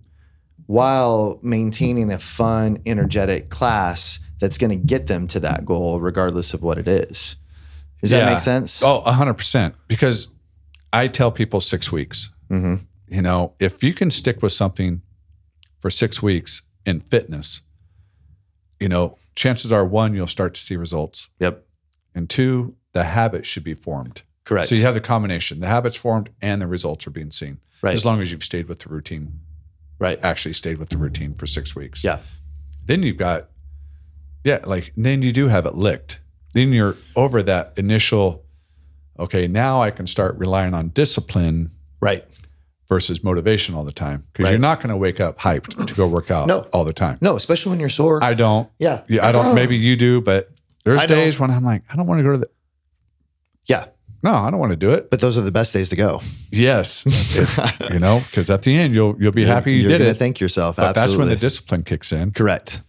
while 0.67 1.41
maintaining 1.43 2.13
a 2.13 2.19
fun, 2.19 2.83
energetic 2.85 3.49
class 3.49 4.21
that's 4.39 4.59
going 4.59 4.71
to 4.71 4.77
get 4.77 5.07
them 5.07 5.27
to 5.29 5.41
that 5.41 5.65
goal, 5.65 6.01
regardless 6.01 6.55
of 6.55 6.63
what 6.63 6.79
it 6.79 6.89
is. 6.89 7.37
Does 8.01 8.11
that 8.11 8.31
make 8.31 8.41
sense? 8.41 8.83
Oh, 8.83 9.03
100%. 9.05 9.75
Because 9.89 10.29
I 10.93 11.09
tell 11.09 11.33
people 11.33 11.61
six 11.61 11.91
weeks. 11.91 12.33
hmm 12.49 12.77
you 13.11 13.23
know, 13.23 13.55
if 13.59 13.83
you 13.83 13.95
can 13.95 14.11
stick 14.11 14.43
with 14.43 14.53
something 14.53 15.03
for 15.81 15.91
six 15.91 16.23
weeks 16.23 16.63
in 16.85 17.01
fitness, 17.01 17.63
you 18.79 18.89
know, 18.89 19.17
chances 19.35 19.73
are 19.73 19.85
one, 19.85 20.15
you'll 20.15 20.27
start 20.27 20.55
to 20.55 20.61
see 20.61 20.77
results. 20.77 21.29
Yep. 21.41 21.65
And 22.15 22.29
two, 22.29 22.77
the 22.93 23.05
habit 23.05 23.47
should 23.47 23.65
be 23.65 23.75
formed. 23.75 24.23
Correct. 24.45 24.69
So 24.69 24.75
you 24.75 24.83
have 24.83 24.95
the 24.95 25.01
combination. 25.01 25.61
The 25.61 25.67
habit's 25.67 25.97
formed 25.97 26.31
and 26.41 26.61
the 26.61 26.67
results 26.67 27.07
are 27.07 27.11
being 27.11 27.31
seen. 27.31 27.59
Right. 27.83 27.95
As 27.95 28.05
long 28.05 28.21
as 28.21 28.31
you've 28.31 28.45
stayed 28.45 28.69
with 28.69 28.81
the 28.81 28.89
routine, 28.89 29.41
right. 29.99 30.19
actually 30.23 30.55
stayed 30.55 30.79
with 30.79 30.89
the 30.89 30.99
routine 30.99 31.35
for 31.35 31.47
six 31.47 31.77
weeks. 31.77 32.03
Yeah. 32.03 32.19
Then 32.85 33.03
you've 33.03 33.19
got, 33.19 33.49
yeah, 34.45 34.61
like 34.65 34.93
then 34.97 35.23
you 35.23 35.33
do 35.33 35.49
have 35.49 35.67
it 35.67 35.75
licked. 35.75 36.21
Then 36.55 36.73
you're 36.73 36.97
over 37.17 37.43
that 37.43 37.75
initial, 37.77 38.45
okay, 39.19 39.47
now 39.47 39.83
I 39.83 39.91
can 39.91 40.07
start 40.07 40.37
relying 40.39 40.75
on 40.75 40.89
discipline 40.89 41.71
Right. 42.01 42.25
versus 42.89 43.23
motivation 43.23 43.75
all 43.75 43.85
the 43.85 43.93
time 43.93 44.25
because 44.33 44.45
Right. 44.45 44.51
you're 44.51 44.59
not 44.61 44.79
going 44.79 44.91
to 44.91 44.97
wake 44.97 45.21
up 45.21 45.39
hyped 45.39 45.87
to 45.87 45.95
go 45.95 46.07
work 46.09 46.31
out 46.31 46.47
No. 46.47 46.61
all 46.73 46.85
the 46.85 46.93
time. 46.95 47.19
No, 47.21 47.37
especially 47.37 47.71
when 47.71 47.81
you're 47.81 47.89
sore. 47.91 48.23
I 48.25 48.35
don't. 48.35 48.69
yeah. 48.79 49.03
Yeah, 49.09 49.27
I 49.27 49.33
don't. 49.33 49.55
Maybe 49.63 49.77
you 49.77 49.95
do, 49.97 50.21
but 50.21 50.51
there's 50.85 51.01
I 51.01 51.07
don't. 51.07 51.19
days 51.19 51.39
when 51.39 51.51
I'm 51.51 51.65
like, 51.65 51.83
I 51.93 51.97
don't 51.97 52.07
want 52.07 52.21
to 52.21 52.23
go 52.25 52.33
to 52.33 52.39
the. 52.39 52.49
Yeah. 53.67 53.87
No, 54.23 54.33
I 54.35 54.51
don't 54.51 54.59
want 54.59 54.71
to 54.73 54.77
do 54.77 54.91
it. 54.91 55.11
But 55.11 55.21
those 55.21 55.37
are 55.39 55.43
the 55.43 55.53
best 55.53 55.73
days 55.75 55.91
to 55.91 55.97
go. 55.97 56.23
Yes, 56.51 57.05
It- 57.07 57.93
you 57.93 57.99
know, 57.99 58.21
because 58.31 58.49
at 58.51 58.63
the 58.63 58.75
end 58.75 58.95
you'll 58.95 59.15
you'll 59.21 59.33
be 59.33 59.45
happy 59.45 59.73
you 59.75 59.81
You're 59.89 59.99
did 59.99 60.01
it. 60.01 60.17
Thank 60.17 60.41
yourself. 60.41 60.79
Absolutely. 60.79 60.89
But 60.95 61.01
that's 61.01 61.17
when 61.17 61.29
the 61.29 61.37
discipline 61.37 61.83
kicks 61.85 62.11
in, 62.13 62.31
Correct. 62.33 62.81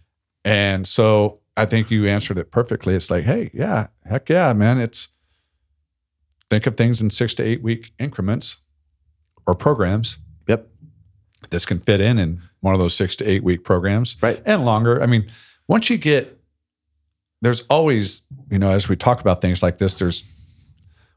and 0.44 0.88
so 0.88 1.39
I 1.60 1.66
think 1.66 1.90
you 1.90 2.06
answered 2.06 2.38
it 2.38 2.50
perfectly. 2.50 2.94
It's 2.94 3.10
like, 3.10 3.24
hey, 3.24 3.50
yeah, 3.52 3.88
heck 4.08 4.28
yeah, 4.28 4.52
man. 4.52 4.78
It's 4.78 5.08
think 6.48 6.66
of 6.66 6.76
things 6.76 7.00
in 7.00 7.10
six 7.10 7.34
to 7.34 7.42
eight 7.42 7.62
week 7.62 7.92
increments 7.98 8.58
or 9.46 9.54
programs. 9.54 10.18
Yep. 10.48 10.66
this 11.50 11.64
can 11.64 11.78
fit 11.80 12.00
in 12.00 12.18
in 12.18 12.42
one 12.60 12.74
of 12.74 12.80
those 12.80 12.94
six 12.94 13.14
to 13.16 13.24
eight 13.28 13.42
week 13.44 13.62
programs 13.64 14.16
Right. 14.20 14.42
and 14.44 14.64
longer 14.64 15.00
i 15.02 15.06
mean 15.06 15.30
once 15.68 15.88
you 15.88 15.96
get 15.96 16.38
there's 17.40 17.62
always 17.70 18.22
you 18.50 18.58
know 18.58 18.70
as 18.70 18.88
we 18.88 18.96
talk 18.96 19.20
about 19.20 19.40
things 19.40 19.62
like 19.62 19.78
this 19.78 19.98
there's 19.98 20.24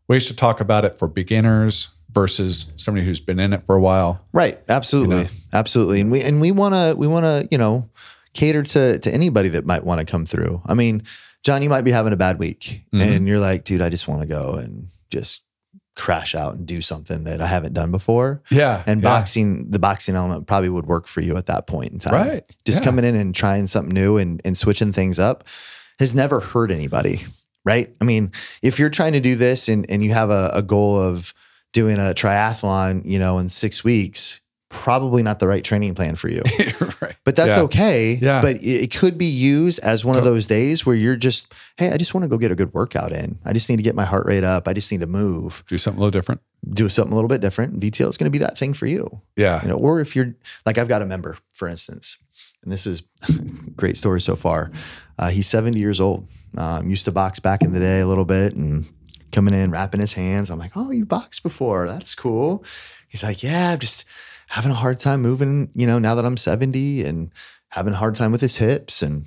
ways 0.08 0.28
to 0.28 0.36
talk 0.36 0.62
about 0.62 0.86
it 0.86 0.98
for 1.00 1.08
beginners 1.08 1.90
versus 2.12 2.72
somebody 2.78 3.06
who's 3.06 3.20
been 3.20 3.40
in 3.40 3.54
it 3.54 3.64
for 3.66 3.76
a 3.76 3.82
while 3.82 4.24
Right. 4.34 4.60
Absolutely. 4.70 5.18
You 5.18 5.24
know? 5.24 5.30
Absolutely. 5.52 6.00
And 6.02 6.12
we 6.12 6.22
and 6.22 6.40
we 6.40 6.52
want 6.52 6.74
to 6.76 6.94
we 6.98 7.08
want 7.08 7.26
to 7.26 7.48
you 7.52 7.58
know 7.58 7.90
cater 8.34 8.64
to 8.64 9.00
to 9.00 9.14
anybody 9.14 9.50
that 9.50 9.66
might 9.66 9.84
want 9.86 10.00
to 10.00 10.06
come 10.06 10.26
through. 10.26 10.62
I 10.66 10.74
mean, 10.74 11.04
John, 11.44 11.62
you 11.62 11.70
might 11.70 11.82
be 11.84 11.92
having 11.92 12.14
a 12.14 12.18
bad 12.18 12.40
week, 12.40 12.84
Mhm. 12.94 13.02
and 13.02 13.28
you're 13.28 13.40
like, 13.40 13.64
dude, 13.64 13.82
I 13.82 13.90
just 13.90 14.08
want 14.08 14.22
to 14.22 14.28
go 14.28 14.54
and 14.54 14.88
just 15.10 15.42
crash 15.96 16.34
out 16.34 16.56
and 16.56 16.66
do 16.66 16.82
something 16.82 17.24
that 17.26 17.40
I 17.40 17.46
haven't 17.46 17.74
done 17.74 17.92
before. 17.92 18.42
Yeah. 18.50 18.84
And 18.88 19.02
yeah. 19.02 19.10
boxing, 19.10 19.70
the 19.70 19.78
boxing 19.78 20.16
element 20.16 20.48
probably 20.48 20.70
would 20.70 20.88
work 20.88 21.06
for 21.06 21.22
you 21.22 21.38
at 21.38 21.46
that 21.46 21.68
point 21.68 21.92
in 21.94 22.00
time. 22.00 22.14
Right. 22.14 22.56
Just 22.66 22.80
yeah. 22.80 22.86
coming 22.86 23.06
in 23.06 23.14
and 23.16 23.36
trying 23.36 23.68
something 23.68 23.94
new 23.94 24.18
and, 24.18 24.42
and 24.44 24.58
switching 24.58 24.92
things 24.92 25.20
up 25.20 25.44
has 26.00 26.16
never 26.16 26.40
hurt 26.40 26.72
anybody. 26.72 27.24
Right. 27.64 27.94
I 28.02 28.06
mean, 28.06 28.32
if 28.64 28.80
you're 28.80 28.90
trying 28.90 29.14
to 29.14 29.20
do 29.20 29.36
this 29.36 29.70
and, 29.70 29.88
and 29.88 30.04
you 30.04 30.14
have 30.14 30.32
a, 30.32 30.50
a 30.56 30.64
goal 30.64 31.00
of 31.00 31.34
doing 31.74 31.98
a 31.98 32.14
triathlon, 32.16 33.04
you 33.06 33.20
know, 33.20 33.38
in 33.38 33.48
six 33.48 33.84
weeks, 33.84 34.40
probably 34.74 35.22
not 35.24 35.40
the 35.40 35.48
right 35.48 35.64
training 35.64 35.94
plan 35.96 36.16
for 36.16 36.28
you. 36.30 36.42
right. 37.02 37.16
But 37.24 37.36
that's 37.36 37.56
Yeah. 37.56 37.62
okay. 37.62 38.16
Yeah. 38.22 38.42
But 38.42 38.58
it 38.62 38.92
could 38.94 39.18
be 39.18 39.28
used 39.28 39.80
as 39.80 40.04
one 40.04 40.18
of 40.18 40.24
those 40.24 40.48
days 40.48 40.86
where 40.86 40.96
you're 40.96 41.16
just, 41.16 41.54
hey, 41.78 41.92
I 41.92 41.98
just 41.98 42.14
want 42.14 42.24
to 42.24 42.28
go 42.28 42.38
get 42.38 42.52
a 42.52 42.56
good 42.56 42.74
workout 42.74 43.12
in. 43.14 43.38
I 43.46 43.54
just 43.54 43.70
need 43.70 43.78
to 43.78 43.84
get 43.84 43.96
my 43.96 44.04
heart 44.04 44.26
rate 44.26 44.44
up. 44.44 44.68
I 44.68 44.74
just 44.74 44.92
need 44.92 45.02
to 45.02 45.08
move, 45.08 45.64
Do 45.68 45.78
something 45.78 46.00
a 46.00 46.02
little 46.04 46.12
different. 46.12 46.42
do 46.72 46.90
something 46.90 47.12
a 47.14 47.16
little 47.16 47.30
bit 47.30 47.40
different. 47.40 47.80
VTL 47.80 48.10
is 48.10 48.18
going 48.18 48.26
to 48.26 48.32
be 48.32 48.40
that 48.40 48.58
thing 48.58 48.74
for 48.74 48.88
you. 48.88 49.22
Yeah. 49.38 49.62
You 49.62 49.70
know, 49.70 49.76
or 49.78 50.02
if 50.02 50.16
you're 50.16 50.34
like 50.66 50.78
I've 50.78 50.88
got 50.90 51.02
a 51.02 51.06
member, 51.06 51.38
for 51.54 51.68
instance, 51.68 52.18
and 52.64 52.72
this 52.74 52.88
is 52.88 53.04
great 53.76 53.96
story 53.98 54.22
so 54.22 54.36
far. 54.36 54.72
Uh, 55.20 55.30
he's 55.30 55.48
70 55.48 55.80
years 55.80 56.02
old. 56.02 56.28
Um, 56.58 56.90
used 56.90 57.06
to 57.06 57.12
box 57.12 57.40
back 57.40 57.62
in 57.62 57.74
the 57.74 57.80
day 57.80 58.00
a 58.02 58.08
little 58.08 58.26
bit 58.26 58.54
and 58.56 58.88
coming 59.32 59.54
in, 59.54 59.72
wrapping 59.72 60.00
his 60.00 60.14
hands. 60.14 60.50
I'm 60.50 60.60
like, 60.60 60.72
oh, 60.76 60.92
you 60.92 61.06
boxed 61.06 61.44
before. 61.44 61.88
That's 61.88 62.14
cool. 62.16 62.64
He's 63.08 63.24
like, 63.24 63.44
yeah, 63.44 63.72
I'm 63.72 63.80
just 63.80 64.06
having 64.54 64.72
a 64.72 64.76
hard 64.76 65.00
time 65.00 65.22
moving, 65.22 65.70
you 65.74 65.88
know, 65.88 65.98
now 66.00 66.14
that 66.16 66.26
I'm 66.26 66.38
70 66.38 67.04
and 67.04 67.32
having 67.70 67.94
a 67.94 67.98
hard 67.98 68.16
time 68.16 68.32
with 68.32 68.42
his 68.42 68.58
hips 68.58 69.02
and 69.02 69.26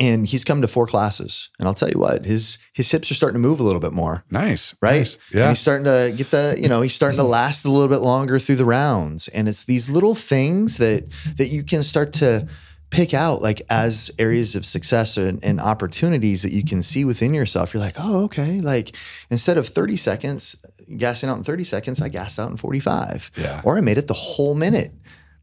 and 0.00 0.26
he's 0.26 0.44
come 0.44 0.62
to 0.62 0.66
four 0.68 0.86
classes. 0.86 1.50
And 1.58 1.68
I'll 1.68 1.74
tell 1.74 1.90
you 1.90 1.98
what, 1.98 2.24
his 2.24 2.58
his 2.72 2.90
hips 2.90 3.10
are 3.10 3.14
starting 3.14 3.34
to 3.40 3.48
move 3.48 3.60
a 3.60 3.62
little 3.62 3.80
bit 3.80 3.92
more 3.92 4.24
Nice. 4.30 4.74
right? 4.80 5.00
Nice. 5.00 5.18
And 5.30 5.38
Yeah. 5.40 5.48
he's 5.50 5.60
starting 5.60 5.84
to 5.84 6.12
get 6.16 6.30
the, 6.30 6.56
you 6.58 6.68
know, 6.68 6.80
he's 6.80 6.94
starting 6.94 7.18
to 7.18 7.22
last 7.38 7.64
a 7.66 7.70
little 7.70 7.88
bit 7.88 8.00
longer 8.00 8.38
through 8.38 8.56
the 8.56 8.64
rounds. 8.64 9.28
And 9.28 9.46
it's 9.46 9.64
these 9.66 9.88
little 9.90 10.14
things 10.14 10.78
that 10.78 11.04
that 11.36 11.48
you 11.48 11.62
can 11.62 11.82
start 11.84 12.12
to 12.14 12.48
pick 12.90 13.12
out 13.12 13.42
like 13.42 13.60
as 13.68 14.10
areas 14.18 14.54
of 14.56 14.64
success 14.64 15.16
and, 15.18 15.42
and 15.44 15.60
opportunities 15.60 16.42
that 16.42 16.52
you 16.52 16.64
can 16.64 16.82
see 16.82 17.04
within 17.04 17.34
yourself. 17.34 17.74
You're 17.74 17.82
like, 17.82 17.96
oh, 17.98 18.24
okay. 18.24 18.60
Like 18.62 18.96
instead 19.30 19.58
of 19.58 19.68
30 19.68 19.96
seconds, 19.96 20.56
gassing 20.98 21.28
out 21.28 21.36
in 21.38 21.44
30 21.44 21.64
seconds, 21.64 22.00
I 22.00 22.08
gassed 22.08 22.38
out 22.38 22.50
in 22.50 22.56
45. 22.56 23.30
Yeah. 23.36 23.60
Or 23.64 23.76
I 23.76 23.80
made 23.80 23.98
it 23.98 24.06
the 24.06 24.14
whole 24.14 24.54
minute. 24.54 24.92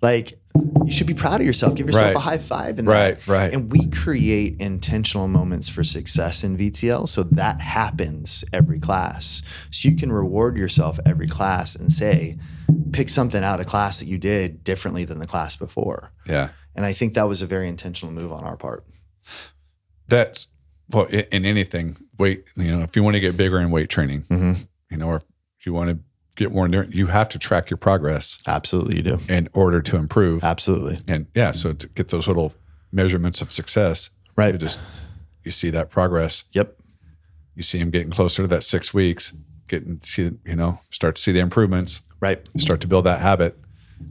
Like 0.02 0.40
you 0.86 0.92
should 0.92 1.06
be 1.08 1.14
proud 1.14 1.42
of 1.42 1.46
yourself. 1.48 1.76
Give 1.76 1.86
yourself 1.88 2.06
Right. 2.08 2.16
a 2.16 2.20
high 2.20 2.38
five 2.40 2.80
in 2.80 2.86
Right. 2.86 3.18
that. 3.20 3.28
Right. 3.28 3.54
And 3.54 3.72
we 3.72 3.88
create 3.88 4.60
intentional 4.60 5.28
moments 5.28 5.70
for 5.70 5.84
success 5.84 6.44
in 6.44 6.58
VTL. 6.58 7.08
So 7.08 7.22
that 7.24 7.62
happens 7.62 8.44
every 8.52 8.80
class. 8.80 9.44
So 9.70 9.88
you 9.90 9.96
can 9.96 10.12
reward 10.12 10.58
yourself 10.58 11.00
every 11.06 11.28
class 11.28 11.76
and 11.76 11.92
say, 11.92 12.38
pick 12.92 13.10
something 13.10 13.44
out 13.44 13.60
of 13.60 13.68
class 13.68 14.00
that 14.00 14.08
you 14.08 14.18
did 14.18 14.64
differently 14.64 15.06
than 15.06 15.20
the 15.20 15.28
class 15.28 15.56
before. 15.56 16.12
yeah. 16.28 16.50
And 16.74 16.86
I 16.86 16.94
think 16.94 17.14
that 17.16 17.28
was 17.28 17.42
a 17.42 17.46
very 17.46 17.68
intentional 17.68 18.14
move 18.14 18.32
on 18.32 18.44
our 18.46 18.56
part. 18.56 18.86
That's 20.08 20.48
well 20.90 21.06
in, 21.06 21.26
in 21.32 21.46
anything 21.46 21.98
weight. 22.18 22.46
You 22.56 22.78
know, 22.78 22.82
if 22.84 22.96
you 22.96 23.04
want 23.04 23.16
to 23.16 23.20
get 23.20 23.38
bigger 23.38 23.60
in 23.60 23.72
weight 23.72 23.90
training, 23.90 24.22
Mm-hmm. 24.30 24.54
you 24.90 24.98
know, 24.98 25.08
or 25.08 25.22
if 25.62 25.67
you 25.67 25.74
want 25.74 25.91
to 25.91 26.00
get 26.36 26.52
more 26.52 26.65
endurance, 26.65 26.95
you 26.95 27.06
have 27.06 27.30
to 27.30 27.38
track 27.38 27.69
your 27.69 27.78
progress 27.78 28.41
Absolutely, 28.47 28.95
you 28.97 29.04
do. 29.04 29.19
in 29.30 29.47
order 29.54 29.80
to 29.80 29.95
improve. 29.95 30.43
Absolutely. 30.43 30.97
And 31.08 31.28
yeah, 31.36 31.52
so 31.52 31.71
to 31.74 31.88
get 31.89 32.08
those 32.08 32.28
little 32.28 32.56
measurements 32.91 33.43
of 33.43 33.52
success, 33.52 34.10
Right. 34.36 34.54
you 34.54 34.58
just 34.58 34.80
you 35.43 35.52
see 35.52 35.69
that 35.69 35.91
progress. 35.91 36.45
Yep. 36.54 36.78
You 37.56 37.62
see 37.62 37.78
him 37.78 37.91
getting 37.91 38.10
closer 38.10 38.41
to 38.41 38.47
that 38.47 38.63
six 38.63 38.91
weeks, 38.91 39.34
getting 39.67 40.00
see 40.02 40.32
you 40.45 40.56
know 40.56 40.80
start 40.89 41.17
to 41.17 41.21
see 41.21 41.32
the 41.32 41.39
improvements, 41.41 42.02
Right. 42.19 42.41
start 42.58 42.82
to 42.82 42.88
build 42.88 43.06
that 43.06 43.19
habit. 43.21 43.56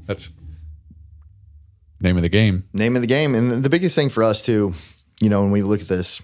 That's 0.06 0.30
name 2.00 2.16
of 2.16 2.22
the 2.22 2.28
game. 2.28 2.62
name 2.72 2.94
of 2.94 3.02
the 3.02 3.08
game. 3.08 3.34
And 3.34 3.64
the 3.64 3.68
biggest 3.70 3.96
thing 3.96 4.08
for 4.08 4.22
us 4.22 4.40
too, 4.40 4.72
you 5.20 5.28
know, 5.28 5.42
when 5.42 5.50
we 5.50 5.62
look 5.62 5.80
at 5.80 5.88
this, 5.88 6.22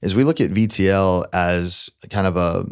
is 0.00 0.14
we 0.14 0.24
look 0.24 0.40
at 0.40 0.50
VTL 0.50 1.26
as 1.32 1.90
kind 2.10 2.26
of 2.26 2.36
a, 2.36 2.64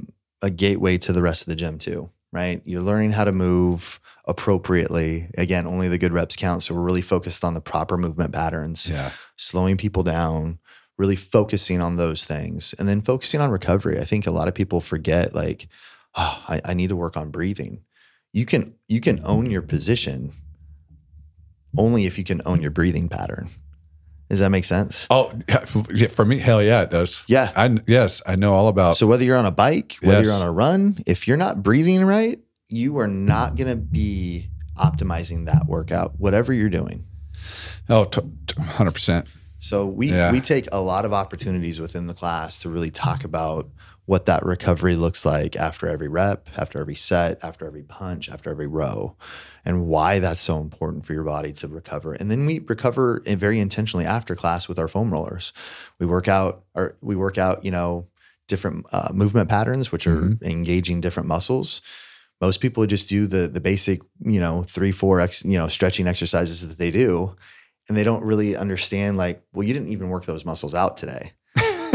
a 0.45 0.51
gateway 0.51 0.99
to 0.99 1.13
the 1.13 1.23
rest 1.23 1.43
of 1.43 1.47
the 1.47 1.57
gym 1.57 1.79
too, 1.79 2.11
right? 2.33 2.61
You're 2.65 2.83
learning 2.83 3.13
how 3.13 3.25
to 3.25 3.33
move 3.33 3.99
appropriately. 4.27 5.31
Again, 5.39 5.67
only 5.67 5.89
the 5.89 5.99
good 5.99 6.13
reps 6.13 6.37
count. 6.37 6.63
So 6.63 6.75
we're 6.75 6.83
really 6.83 7.01
focused 7.01 7.45
on 7.45 7.55
the 7.55 7.61
proper 7.61 7.97
movement 7.97 8.33
patterns, 8.33 8.89
Yeah. 8.89 9.11
slowing 9.37 9.77
people 9.77 10.03
down, 10.03 10.59
really 10.99 11.17
focusing 11.17 11.81
on 11.81 11.97
those 11.97 12.25
things, 12.25 12.75
and 12.79 12.89
then 12.89 13.01
focusing 13.01 13.41
on 13.41 13.51
recovery. 13.51 13.99
I 13.99 14.05
think 14.05 14.27
a 14.27 14.31
lot 14.31 14.49
of 14.49 14.55
people 14.55 14.81
forget 14.81 15.35
like, 15.35 15.67
oh, 16.15 16.43
I, 16.47 16.61
I 16.65 16.75
need 16.75 16.91
to 16.91 16.97
work 16.97 17.17
on 17.17 17.31
breathing. 17.31 17.81
You 18.33 18.45
can 18.47 18.75
you 18.89 19.01
can 19.01 19.21
own 19.25 19.51
your 19.51 19.63
position 19.63 20.33
only 21.77 22.05
if 22.07 22.19
you 22.19 22.25
can 22.25 22.43
own 22.45 22.61
your 22.61 22.71
breathing 22.71 23.09
pattern. 23.09 23.51
Does 24.31 24.39
that 24.41 24.49
make 24.49 24.65
sense? 24.65 25.07
Oh, 25.11 25.33
for 26.11 26.25
me, 26.25 26.39
hell 26.39 26.63
yeah, 26.63 26.81
it 26.83 26.91
does. 26.91 27.23
Yeah. 27.27 27.53
I 27.55 27.79
yes, 27.87 28.23
I 28.27 28.37
know 28.37 28.55
all 28.55 28.69
about. 28.69 28.97
So 28.97 29.07
whether 29.07 29.23
you're 29.25 29.37
on 29.37 29.47
a 29.47 29.51
bike, 29.51 29.97
whether 30.01 30.19
Yes. 30.19 30.27
you're 30.27 30.35
on 30.35 30.47
a 30.47 30.51
run, 30.53 31.03
if 31.07 31.29
you're 31.29 31.37
not 31.37 31.63
breathing 31.63 32.05
right, 32.05 32.41
you 32.69 32.99
are 32.99 33.07
not 33.07 33.57
going 33.57 33.69
to 33.69 33.77
be 33.77 34.49
optimizing 34.79 35.47
that 35.47 35.67
workout, 35.67 36.19
whatever 36.19 36.53
you're 36.53 36.71
doing. 36.71 37.05
oh, 37.91 38.09
hundred 38.59 38.93
percent. 38.93 39.27
So 39.59 39.87
we 39.87 40.11
Yeah. 40.11 40.33
we 40.33 40.41
take 40.41 40.69
a 40.73 40.81
lot 40.81 41.05
of 41.05 41.13
opportunities 41.13 41.79
within 41.81 42.07
the 42.07 42.15
class 42.15 42.59
to 42.61 42.71
really 42.71 42.91
talk 42.91 43.25
about 43.25 43.69
what 44.07 44.27
that 44.27 44.45
recovery 44.45 44.97
looks 44.97 45.25
like 45.25 45.57
after 45.57 45.89
every 45.89 46.09
rep, 46.09 46.49
after 46.59 46.79
every 46.79 46.95
set, 46.95 47.43
after 47.43 47.67
every 47.67 47.83
punch, 47.83 48.29
after 48.29 48.51
every 48.51 48.67
row, 48.67 49.17
and 49.65 49.87
why 49.87 50.19
that's 50.19 50.43
so 50.43 50.61
important 50.61 51.07
for 51.07 51.15
your 51.15 51.25
body 51.25 51.53
to 51.55 51.69
recover. 51.69 52.13
And 52.13 52.31
then 52.31 52.45
we 52.45 52.59
recover 52.59 53.23
very 53.25 53.59
intentionally 53.59 54.05
after 54.05 54.37
class 54.37 54.69
with 54.69 54.79
our 54.79 54.89
foam 54.89 55.11
rollers. 55.11 55.53
We 55.99 56.07
work 56.07 56.29
out 56.29 56.65
or 56.75 56.97
we 57.01 57.17
work 57.17 57.39
out, 57.39 57.65
you 57.65 57.71
know, 57.71 58.07
different 58.47 58.85
uh, 58.93 59.11
movement 59.15 59.49
patterns, 59.49 59.91
which 59.91 60.07
are 60.07 60.21
Mhm. 60.21 60.43
engaging 60.43 61.01
different 61.01 61.29
muscles. 61.29 61.81
Most 62.43 62.61
people 62.61 62.85
just 62.87 63.09
do 63.09 63.27
the 63.27 63.49
the 63.49 63.61
basic, 63.61 64.03
you 64.21 64.41
know, 64.41 64.65
three, 64.65 64.93
four, 64.93 65.21
ex, 65.21 65.43
you 65.45 65.57
know, 65.57 65.69
stretching 65.69 66.07
exercises 66.07 66.67
that 66.69 66.77
they 66.77 66.91
do, 66.91 67.35
and 67.89 67.97
they 67.97 68.05
don't 68.05 68.23
really 68.23 68.55
understand. 68.55 69.17
Like, 69.17 69.43
well, 69.55 69.67
you 69.67 69.73
didn't 69.73 69.89
even 69.89 70.11
work 70.11 70.27
those 70.27 70.45
muscles 70.45 70.75
out 70.75 70.99
today 70.99 71.33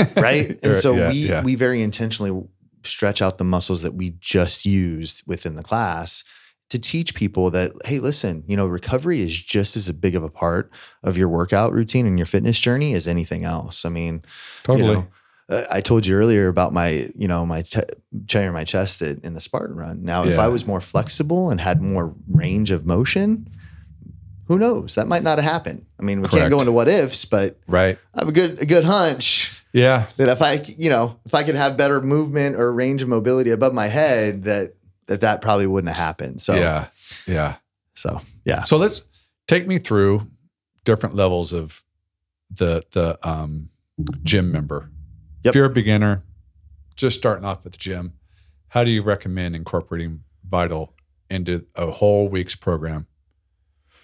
right? 0.16 0.58
And 0.64 0.78
so 0.78 0.96
Yeah, 0.96 1.10
we 1.10 1.16
yeah. 1.16 1.44
we 1.44 1.56
very 1.56 1.82
intentionally 1.82 2.48
stretch 2.84 3.22
out 3.22 3.38
the 3.38 3.44
muscles 3.44 3.82
that 3.82 3.94
we 3.94 4.16
just 4.20 4.66
used 4.66 5.24
within 5.28 5.56
the 5.56 5.64
class 5.64 6.24
to 6.70 6.80
teach 6.80 7.16
people 7.16 7.50
that 7.52 7.72
hey, 7.86 8.00
listen, 8.00 8.44
you 8.48 8.56
know, 8.56 8.68
recovery 8.68 9.22
is 9.22 9.36
just 9.36 9.76
as 9.76 9.92
big 9.92 10.16
of 10.16 10.24
a 10.24 10.30
part 10.30 10.72
of 11.04 11.18
your 11.18 11.28
workout 11.28 11.74
routine 11.74 12.06
and 12.06 12.18
your 12.18 12.26
fitness 12.26 12.60
journey 12.60 12.94
as 12.94 13.08
anything 13.08 13.44
else. 13.44 13.86
I 13.86 13.90
mean, 13.90 14.24
totally. 14.64 14.90
you 14.90 14.94
know, 14.96 15.08
uh, 15.50 15.66
I 15.72 15.82
told 15.82 16.06
you 16.06 16.16
earlier 16.16 16.48
about 16.48 16.74
my, 16.74 17.10
you 17.16 17.28
know, 17.28 17.44
my 17.46 17.64
t- 17.64 17.82
tearing 18.28 18.54
my 18.54 18.64
chest 18.64 19.02
at, 19.02 19.24
in 19.26 19.34
the 19.34 19.42
Spartan 19.42 19.76
run. 19.76 20.04
Now, 20.04 20.24
if 20.24 20.38
I 20.38 20.48
was 20.48 20.68
more 20.68 20.80
flexible 20.80 21.50
and 21.50 21.60
had 21.60 21.82
more 21.82 22.14
range 22.28 22.70
of 22.70 22.86
motion, 22.86 23.50
who 24.48 24.60
knows? 24.60 24.96
That 24.96 25.08
might 25.08 25.24
not 25.24 25.40
have 25.40 25.52
happened. 25.52 25.86
I 26.00 26.04
mean, 26.04 26.22
we 26.22 26.28
can't 26.28 26.50
go 26.50 26.60
into 26.60 26.72
what 26.72 26.88
ifs, 26.88 27.26
but 27.26 27.58
right. 27.68 27.98
I 28.14 28.20
have 28.20 28.30
a 28.30 28.32
good 28.32 28.62
a 28.62 28.66
good 28.66 28.84
hunch 28.84 29.59
Yeah. 29.74 30.08
that 30.18 30.30
if 30.30 30.42
I, 30.42 30.64
you 30.78 30.90
know, 30.90 31.20
if 31.26 31.34
I 31.34 31.44
could 31.44 31.56
have 31.56 31.78
better 31.78 32.02
movement 32.02 32.56
or 32.56 32.74
range 32.74 33.02
of 33.02 33.08
mobility 33.08 33.52
above 33.52 33.74
my 33.74 33.88
head, 33.88 34.44
that 34.44 34.74
that 35.08 35.22
that 35.22 35.42
probably 35.42 35.68
wouldn't 35.68 35.90
have 35.96 36.04
happened. 36.04 36.42
So 36.42 36.56
yeah. 36.56 36.88
Yeah. 37.28 37.56
so 37.96 38.22
yeah, 38.46 38.64
So 38.64 38.78
let's 38.78 39.04
take 39.48 39.68
me 39.68 39.78
through 39.78 40.28
different 40.86 41.16
levels 41.16 41.54
of 41.54 41.84
the 42.52 42.84
the 42.92 43.20
um, 43.28 43.70
gym 44.24 44.52
member. 44.52 44.90
Yep. 45.44 45.52
If 45.52 45.56
you're 45.56 45.66
a 45.66 45.70
beginner, 45.70 46.24
just 46.96 47.18
starting 47.18 47.46
off 47.46 47.66
at 47.66 47.72
the 47.72 47.78
gym, 47.78 48.14
how 48.70 48.84
do 48.84 48.90
you 48.92 49.02
recommend 49.02 49.56
incorporating 49.56 50.24
Vital 50.48 50.94
into 51.30 51.66
a 51.76 51.92
whole 51.92 52.28
week's 52.28 52.56
program? 52.56 53.06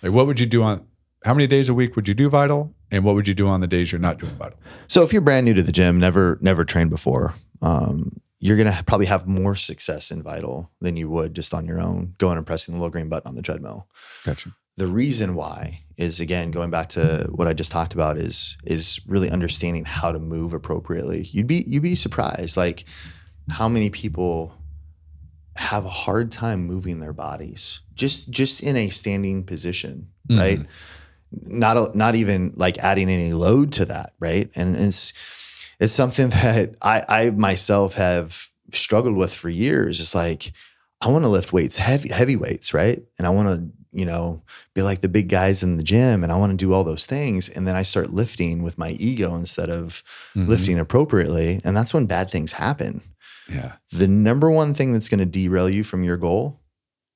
Like, 0.04 0.12
what 0.12 0.28
would 0.28 0.40
you 0.40 0.46
do 0.46 0.62
on? 0.64 0.86
How 1.24 1.34
many 1.34 1.48
days 1.48 1.70
a 1.70 1.74
week 1.74 1.96
would 1.96 2.08
you 2.08 2.14
do 2.14 2.30
Vital, 2.30 2.75
and 2.96 3.04
what 3.04 3.14
would 3.16 3.28
you 3.28 3.34
do 3.34 3.48
on 3.48 3.60
the 3.60 3.68
days 3.68 3.92
you're 3.92 4.00
not 4.00 4.20
doing 4.20 4.34
Vital? 4.36 4.58
So 4.88 5.04
if 5.04 5.12
you're 5.12 5.22
brand 5.22 5.46
new 5.46 5.54
to 5.54 5.64
the 5.64 5.72
gym, 5.72 6.00
never 6.00 6.38
never 6.42 6.64
trained 6.64 6.90
before, 6.90 7.36
um, 7.62 8.20
you're 8.40 8.58
gonna 8.58 8.84
probably 8.86 9.06
have 9.08 9.28
more 9.28 9.56
success 9.56 10.12
in 10.12 10.24
Vital 10.24 10.72
than 10.80 10.96
you 10.96 11.10
would 11.10 11.36
just 11.36 11.54
on 11.54 11.66
your 11.66 11.82
own, 11.82 12.16
going 12.18 12.38
and 12.38 12.46
pressing 12.46 12.74
the 12.74 12.80
little 12.80 12.92
green 12.92 13.10
button 13.10 13.28
on 13.28 13.36
the 13.36 13.42
treadmill. 13.42 13.88
Gotcha. 14.24 14.56
The 14.78 14.88
reason 14.88 15.36
why 15.36 15.82
is 15.98 16.20
again 16.20 16.52
going 16.52 16.70
back 16.70 16.90
to 16.90 17.28
what 17.32 17.48
I 17.48 17.54
just 17.54 17.72
talked 17.72 17.94
about 17.94 18.18
is 18.18 18.58
is 18.64 19.02
really 19.08 19.30
understanding 19.30 19.86
how 19.86 20.12
to 20.12 20.20
move 20.20 20.54
appropriately. 20.54 21.24
You'd 21.24 21.48
be 21.48 21.66
you'd 21.68 21.84
be 21.84 21.96
surprised 21.96 22.56
like 22.56 22.86
how 23.50 23.68
many 23.68 23.90
people 23.90 24.54
have 25.58 25.86
a 25.86 25.90
hard 25.90 26.32
time 26.32 26.66
moving 26.66 27.00
their 27.00 27.14
bodies 27.14 27.82
just 27.94 28.30
just 28.30 28.62
in 28.62 28.76
a 28.76 28.90
standing 28.90 29.44
position, 29.46 30.10
right? 30.30 30.60
Not 31.44 31.78
a, 31.78 31.92
not 31.98 32.16
even 32.16 32.54
like 32.56 32.78
adding 32.80 33.10
any 33.10 33.34
load 33.34 33.74
to 33.74 33.86
that, 33.86 34.14
right? 34.20 34.50
And 34.56 34.76
it's 34.76 35.14
it's 35.80 35.94
something 35.94 36.30
that 36.42 36.76
I 36.82 37.04
I 37.08 37.30
myself 37.32 37.96
have 37.96 38.48
struggled 38.72 39.16
with 39.16 39.34
for 39.34 39.50
years 39.50 40.00
is 40.00 40.16
like, 40.16 40.52
I 41.02 41.10
want 41.10 41.26
to 41.26 41.30
lift 41.30 41.54
weights, 41.54 41.78
heavy, 41.78 42.10
heavy 42.10 42.36
weights, 42.36 42.74
right? 42.74 43.02
And 43.18 43.28
I 43.28 43.30
want 43.30 43.48
to, 43.50 43.70
you 43.98 44.06
know, 44.06 44.42
be 44.74 44.82
like 44.82 45.02
the 45.02 45.08
big 45.08 45.30
guys 45.30 45.62
in 45.64 45.78
the 45.78 45.84
gym 45.84 46.24
and 46.24 46.32
I 46.32 46.36
want 46.38 46.52
to 46.52 46.58
do 46.58 46.74
all 46.74 46.84
those 46.84 47.06
things. 47.06 47.48
And 47.48 47.68
then 47.68 47.76
I 47.76 47.84
start 47.84 48.12
lifting 48.14 48.64
with 48.64 48.78
my 48.78 48.92
ego 48.92 49.36
instead 49.36 49.70
of 49.70 50.04
Mhm. 50.36 50.48
lifting 50.48 50.80
appropriately. 50.80 51.62
And 51.64 51.78
that's 51.78 51.94
when 51.94 52.06
bad 52.08 52.30
things 52.32 52.54
happen. 52.54 53.02
Yeah. 53.48 53.74
The 53.92 54.08
number 54.08 54.50
one 54.50 54.74
thing 54.74 54.92
that's 54.94 55.10
going 55.10 55.20
to 55.20 55.26
derail 55.26 55.70
you 55.70 55.84
from 55.84 56.04
your 56.04 56.18
goal 56.18 56.60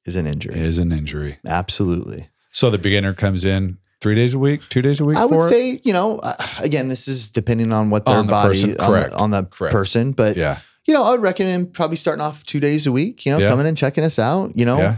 is 0.06 0.16
an 0.16 0.28
injury. 0.28 0.60
Is 0.60 0.78
an 0.78 0.92
injury. 0.92 1.40
Absolutely. 1.46 2.30
So 2.52 2.70
the 2.70 2.78
beginner 2.78 3.14
comes 3.14 3.44
in 3.44 3.80
three 4.02 4.16
days 4.16 4.34
a 4.34 4.40
week, 4.40 4.62
two 4.70 4.82
days 4.82 5.00
a 5.00 5.06
week. 5.06 5.18
I 5.18 5.26
would 5.26 5.40
it? 5.40 5.50
say, 5.50 5.82
you 5.84 5.94
know, 5.94 6.20
uh, 6.20 6.36
again, 6.60 6.88
this 6.88 7.08
is 7.08 7.30
depending 7.30 7.72
on 7.74 7.90
what 7.90 8.06
their 8.06 8.16
On 8.18 8.26
the 8.28 8.32
body, 8.32 8.62
person, 8.74 8.80
on, 8.80 8.92
the, 8.94 9.16
on 9.16 9.32
the 9.32 9.44
person. 9.44 10.12
But, 10.14 10.38
Yeah. 10.38 10.60
you 10.86 10.94
know, 10.94 11.04
I 11.04 11.12
would 11.12 11.22
recommend 11.22 11.74
probably 11.74 11.98
starting 11.98 12.22
off 12.22 12.44
two 12.46 12.60
days 12.60 12.88
a 12.88 12.92
week, 12.92 13.26
you 13.26 13.32
know, 13.32 13.40
Yeah. 13.40 13.50
coming 13.50 13.68
and 13.68 13.78
checking 13.78 14.04
us 14.04 14.18
out, 14.20 14.54
you 14.56 14.66
know, 14.66 14.78
Yeah. 14.78 14.98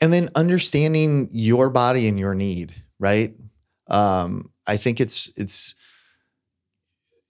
and 0.00 0.12
then 0.12 0.30
understanding 0.34 1.28
your 1.32 1.70
body 1.70 2.08
and 2.08 2.18
your 2.18 2.34
need, 2.34 2.74
right? 2.98 3.34
Um, 3.88 4.50
I 4.66 4.76
think 4.78 5.00
it's, 5.00 5.30
it's, 5.36 5.74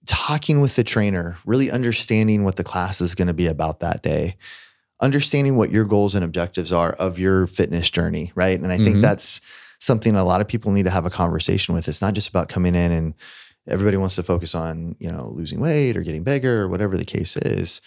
talking 0.07 0.61
with 0.61 0.75
the 0.75 0.83
trainer, 0.83 1.35
really 1.47 1.71
understanding 1.71 2.43
what 2.43 2.57
the 2.57 2.63
class 2.63 3.01
is 3.01 3.15
going 3.15 3.27
to 3.27 3.33
be 3.33 3.47
about 3.47 3.79
that 3.79 4.03
day, 4.03 4.37
understanding 5.01 5.55
what 5.57 5.71
your 5.71 5.83
goals 5.83 6.13
and 6.13 6.23
objectives 6.23 6.71
are 6.71 6.91
of 6.93 7.17
your 7.17 7.47
fitness 7.47 7.89
journey, 7.89 8.31
right? 8.35 8.59
And 8.59 8.71
I 8.71 8.77
think 8.77 8.97
Mhm. 8.97 9.01
that's 9.01 9.41
something 9.85 10.15
a 10.15 10.23
lot 10.23 10.41
of 10.41 10.47
people 10.47 10.71
need 10.71 10.83
to 10.85 10.89
have 10.91 11.05
a 11.05 11.09
conversation 11.11 11.75
with. 11.75 11.87
It's 11.87 12.01
not 12.01 12.13
just 12.15 12.27
about 12.29 12.49
coming 12.49 12.75
in 12.75 12.91
and 12.91 13.13
everybody 13.67 13.97
wants 13.97 14.15
to 14.15 14.23
focus 14.23 14.55
on, 14.55 14.95
you 14.99 15.11
know, 15.11 15.31
losing 15.35 15.59
weight 15.59 15.95
or 15.95 16.01
getting 16.01 16.23
bigger 16.23 16.61
or 16.63 16.67
whatever 16.67 16.97
the 16.97 17.05
case 17.05 17.37
is. 17.37 17.81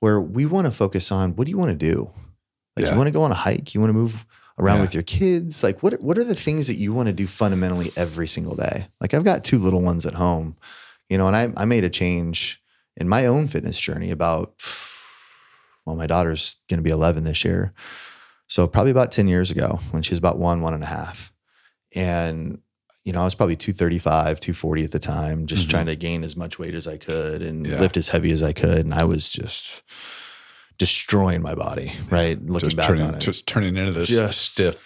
Where 0.00 0.20
we 0.20 0.46
want 0.46 0.66
to 0.66 0.70
focus 0.70 1.10
on 1.10 1.34
what 1.36 1.46
do 1.46 1.50
you 1.50 1.58
want 1.58 1.70
to 1.70 1.76
do? 1.92 2.10
Like 2.76 2.84
Yeah. 2.86 2.92
you 2.92 2.96
want 2.98 3.08
to 3.08 3.12
go 3.12 3.22
on 3.22 3.32
a 3.32 3.34
hike, 3.34 3.74
you 3.74 3.80
want 3.80 3.88
to 3.90 3.94
move 3.94 4.24
around 4.58 4.76
Yeah. 4.76 4.82
with 4.82 4.94
your 4.94 5.02
kids. 5.02 5.62
Like 5.62 5.82
what 5.82 6.00
what 6.02 6.18
are 6.18 6.24
the 6.24 6.34
things 6.34 6.66
that 6.66 6.74
you 6.76 6.92
want 6.92 7.06
to 7.08 7.12
do 7.12 7.26
fundamentally 7.26 7.92
every 7.96 8.28
single 8.28 8.54
day? 8.54 8.86
Like 9.00 9.14
I've 9.14 9.24
got 9.24 9.44
two 9.44 9.58
little 9.58 9.80
ones 9.80 10.06
at 10.06 10.14
home 10.14 10.56
you 11.10 11.16
know, 11.16 11.26
and 11.26 11.34
I, 11.34 11.50
I 11.56 11.64
made 11.64 11.84
a 11.84 11.88
change 11.90 12.62
in 12.98 13.08
my 13.08 13.24
own 13.24 13.48
fitness 13.48 13.78
journey 13.80 14.10
about, 14.10 14.52
well, 15.86 15.96
my 15.96 16.06
daughter's 16.06 16.56
going 16.68 16.76
to 16.78 16.82
be 16.82 16.90
11 16.90 17.24
this 17.24 17.44
year. 17.46 17.72
So 18.46 18.66
probably 18.66 18.90
about 18.90 19.10
10 19.10 19.26
years 19.26 19.50
ago 19.50 19.80
when 19.90 20.02
she 20.02 20.10
was 20.12 20.18
about 20.18 20.38
one, 20.38 20.60
one 20.60 20.74
and 20.74 20.82
a 20.84 20.86
half. 20.86 21.32
And, 21.94 22.58
you 23.04 23.12
know, 23.12 23.20
I 23.20 23.24
was 23.24 23.34
probably 23.34 23.56
235, 23.56 24.40
240 24.40 24.84
at 24.84 24.90
the 24.90 24.98
time, 24.98 25.46
just 25.46 25.66
Mhm. 25.66 25.70
trying 25.70 25.86
to 25.86 25.96
gain 25.96 26.24
as 26.24 26.36
much 26.36 26.58
weight 26.58 26.74
as 26.74 26.86
I 26.86 26.96
could 26.96 27.42
and 27.42 27.66
Yeah. 27.66 27.80
lift 27.80 27.96
as 27.96 28.08
heavy 28.08 28.30
as 28.32 28.42
I 28.42 28.52
could. 28.52 28.84
And 28.84 28.94
I 28.94 29.04
was 29.04 29.28
just 29.28 29.82
destroying 30.78 31.42
my 31.42 31.54
body, 31.54 31.92
right? 32.10 32.40
Looking 32.44 32.68
just 32.68 32.76
back 32.76 32.86
turning, 32.88 33.02
on 33.06 33.14
it 33.14 33.20
just 33.20 33.46
turning 33.46 33.76
into 33.76 33.92
this 33.92 34.08
Just 34.08 34.52
stiff 34.52 34.78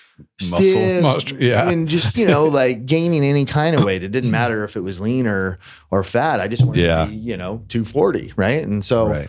muscle 0.51 1.03
monster. 1.03 1.37
Yeah. 1.39 1.69
and 1.71 1.89
just 1.89 2.17
you 2.17 2.27
know 2.27 2.45
like 2.61 2.87
gaining 2.87 3.25
any 3.25 3.45
kind 3.45 3.75
of 3.75 3.83
weight 3.83 4.03
it 4.05 4.13
didn't 4.13 4.31
matter 4.31 4.63
if 4.63 4.77
it 4.77 4.81
was 4.81 5.01
lean 5.01 5.27
or 5.27 5.59
or 5.91 6.05
fat 6.05 6.39
i 6.39 6.47
just 6.47 6.65
wanted 6.65 6.83
Yeah. 6.83 7.07
to 7.07 7.11
be 7.11 7.17
you 7.17 7.37
know 7.37 7.65
240 7.69 8.33
right 8.37 8.63
and 8.63 8.85
so 8.85 9.09
right. 9.09 9.29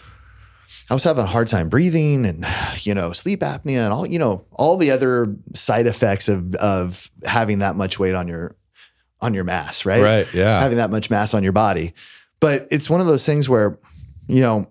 I 0.89 0.93
was 0.93 1.04
having 1.04 1.24
a 1.24 1.28
hard 1.28 1.48
time 1.48 1.69
breathing 1.69 2.26
and 2.26 2.46
you 2.86 2.93
know 2.93 3.12
sleep 3.12 3.41
apnea 3.41 3.84
and 3.86 3.93
all 3.93 4.06
you 4.08 4.19
know 4.19 4.43
all 4.52 4.78
the 4.78 4.91
other 4.91 5.36
side 5.54 5.88
effects 5.88 6.28
of 6.30 6.54
of 6.56 7.10
having 7.26 7.60
that 7.60 7.76
much 7.76 8.00
weight 8.00 8.15
on 8.15 8.28
your 8.28 8.56
on 9.22 9.34
your 9.34 9.43
mass 9.43 9.86
right 9.86 10.04
Right. 10.04 10.34
Yeah. 10.34 10.60
having 10.60 10.78
that 10.78 10.91
much 10.91 11.10
mass 11.10 11.34
on 11.34 11.43
your 11.43 11.54
body 11.54 11.93
but 12.39 12.67
it's 12.72 12.89
one 12.89 13.00
of 13.02 13.08
those 13.08 13.26
things 13.26 13.48
where 13.48 13.80
you 14.28 14.41
know 14.41 14.67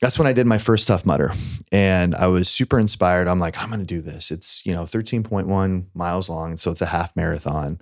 that's 0.00 0.18
when 0.18 0.26
I 0.26 0.32
did 0.32 0.46
my 0.46 0.56
first 0.58 0.88
Tough 0.88 1.04
Mudder. 1.04 1.32
And 1.70 2.14
I 2.14 2.26
was 2.28 2.48
super 2.48 2.78
inspired. 2.78 3.28
I'm 3.28 3.38
like, 3.38 3.58
I'm 3.62 3.68
going 3.68 3.80
to 3.80 3.86
do 3.86 4.00
this. 4.00 4.30
It's, 4.30 4.64
you 4.64 4.72
know, 4.72 4.84
13.1 4.84 5.84
miles 5.92 6.30
long. 6.30 6.56
So 6.56 6.70
it's 6.70 6.80
a 6.80 6.86
half 6.86 7.14
marathon. 7.16 7.80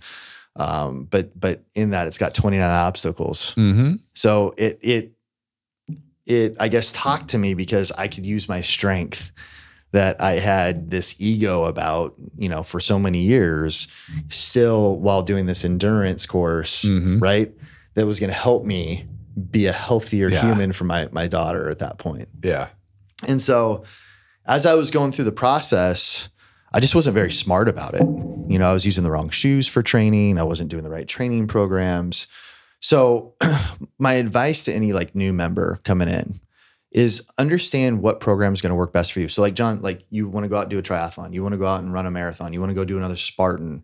Um, 0.57 1.05
but, 1.05 1.39
but 1.39 1.63
in 1.77 1.91
that, 1.91 2.09
it's 2.09 2.19
got 2.19 2.35
29 2.35 2.69
obstacles. 2.69 3.55
mm-hmm. 3.55 3.95
So 4.15 4.53
it, 4.57 4.81
it, 4.83 5.13
it, 6.29 6.57
I 6.61 6.69
guess, 6.69 6.93
talked 6.93 7.31
to 7.31 7.39
me 7.39 7.55
because 7.55 7.91
I 7.93 8.07
could 8.09 8.27
use 8.27 8.49
my 8.49 8.61
strength 8.61 9.31
that 9.93 10.21
I 10.21 10.33
had 10.39 10.91
this 10.91 11.15
ego 11.19 11.65
about, 11.65 12.15
you 12.37 12.49
know, 12.49 12.63
for 12.63 12.79
so 12.79 12.99
many 12.99 13.21
years, 13.21 13.89
still 14.29 14.99
while 14.99 15.23
doing 15.23 15.47
this 15.47 15.65
endurance 15.65 16.27
course, 16.27 16.85
Mhm. 16.85 17.21
right? 17.23 17.53
That 17.95 18.07
was 18.07 18.21
going 18.21 18.29
to 18.31 18.37
help 18.37 18.65
me 18.67 19.07
be 19.51 19.67
a 19.67 19.73
healthier 19.73 20.29
Yeah. 20.29 20.43
human 20.43 20.73
for 20.73 20.85
my 20.85 21.09
my 21.13 21.27
daughter 21.27 21.71
at 21.71 21.79
that 21.79 21.99
point. 21.99 22.29
Yeah. 22.43 22.69
And 23.27 23.41
so 23.41 23.85
as 24.47 24.67
I 24.67 24.75
was 24.75 24.91
going 24.91 25.13
through 25.13 25.25
the 25.25 25.33
process, 25.33 26.29
I 26.73 26.81
just 26.81 26.95
wasn't 26.95 27.15
very 27.15 27.33
smart 27.33 27.69
about 27.69 27.95
it. 27.95 28.03
You 28.51 28.59
know, 28.59 28.69
I 28.69 28.73
was 28.75 28.85
using 28.85 29.05
the 29.05 29.11
wrong 29.11 29.31
shoes 29.31 29.67
for 29.67 29.83
training. 29.83 30.39
I 30.39 30.43
wasn't 30.43 30.69
doing 30.71 30.85
the 30.85 30.91
right 30.91 31.09
training 31.09 31.47
programs. 31.47 32.27
So 32.81 33.35
my 33.99 34.15
advice 34.15 34.65
to 34.65 34.73
any 34.73 34.93
like 34.93 35.15
new 35.15 35.33
member 35.33 35.81
coming 35.85 36.09
in 36.09 36.41
is 36.93 37.29
understand 37.37 38.01
what 38.01 38.21
program 38.21 38.53
is 38.55 38.61
going 38.61 38.71
to 38.71 38.77
work 38.77 38.93
best 38.93 39.13
for 39.13 39.21
you. 39.21 39.29
So 39.29 39.43
like 39.43 39.55
John, 39.55 39.81
like 39.83 40.05
you 40.11 40.27
want 40.29 40.45
to 40.45 40.49
go 40.49 40.57
out 40.57 40.63
and 40.63 40.71
do 40.71 40.79
a 40.79 40.83
triathlon, 40.83 41.35
you 41.35 41.43
want 41.43 41.53
to 41.53 41.59
go 41.59 41.67
out 41.67 41.83
and 41.83 41.93
run 41.93 42.07
a 42.07 42.11
marathon, 42.11 42.53
you 42.53 42.61
want 42.61 42.71
to 42.71 42.75
go 42.75 42.85
do 42.85 42.97
another 42.97 43.17
Spartan. 43.17 43.83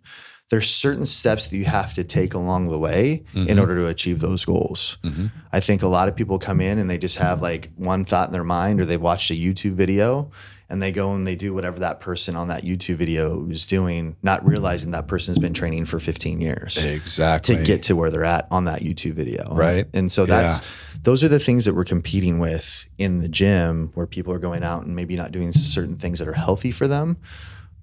There's 0.50 0.70
certain 0.70 1.06
steps 1.06 1.48
that 1.48 1.56
you 1.56 1.64
have 1.64 1.94
to 1.94 2.04
take 2.04 2.34
along 2.34 2.68
the 2.68 2.78
way 2.78 3.24
in 3.34 3.46
Mhm. 3.46 3.60
order 3.60 3.74
to 3.76 3.86
achieve 3.88 4.20
those 4.20 4.44
goals. 4.44 4.98
Mhm. 5.04 5.30
I 5.52 5.60
think 5.60 5.82
a 5.82 5.88
lot 5.88 6.08
of 6.08 6.16
people 6.16 6.38
come 6.38 6.60
in 6.60 6.78
and 6.78 6.88
they 6.88 6.98
just 6.98 7.16
have 7.18 7.42
like 7.42 7.70
one 7.76 8.04
thought 8.04 8.28
in 8.28 8.32
their 8.32 8.44
mind 8.44 8.80
or 8.80 8.84
they've 8.84 9.00
watched 9.00 9.30
a 9.30 9.34
YouTube 9.34 9.74
video 9.74 10.30
and 10.74 10.82
they 10.82 10.90
go 10.90 11.14
and 11.14 11.24
they 11.24 11.36
do 11.36 11.54
whatever 11.54 11.78
that 11.78 12.00
person 12.00 12.34
on 12.34 12.48
that 12.48 12.64
YouTube 12.64 12.96
video 12.96 13.48
is 13.48 13.64
doing, 13.64 14.16
not 14.24 14.44
realizing 14.44 14.90
that 14.90 15.06
person's 15.06 15.38
been 15.38 15.54
training 15.54 15.84
for 15.84 16.00
15 16.00 16.40
years 16.40 16.76
Exactly. 16.84 17.54
to 17.56 17.62
get 17.62 17.84
to 17.84 17.94
where 17.94 18.10
they're 18.10 18.24
at 18.24 18.48
on 18.50 18.64
that 18.64 18.82
YouTube 18.82 19.12
video. 19.12 19.54
Right. 19.54 19.86
And 19.94 20.10
so 20.10 20.26
that's 20.26 20.58
Yeah. 20.58 20.64
those 21.04 21.22
are 21.22 21.28
the 21.28 21.38
things 21.38 21.64
that 21.66 21.74
we're 21.76 21.84
competing 21.84 22.40
with 22.40 22.86
in 22.98 23.20
the 23.20 23.28
gym 23.28 23.92
where 23.94 24.08
people 24.08 24.32
are 24.32 24.40
going 24.40 24.64
out 24.64 24.84
and 24.84 24.96
maybe 24.96 25.14
not 25.14 25.30
doing 25.30 25.52
certain 25.52 25.96
things 25.96 26.18
that 26.18 26.26
are 26.26 26.32
healthy 26.32 26.72
for 26.72 26.88
them, 26.88 27.18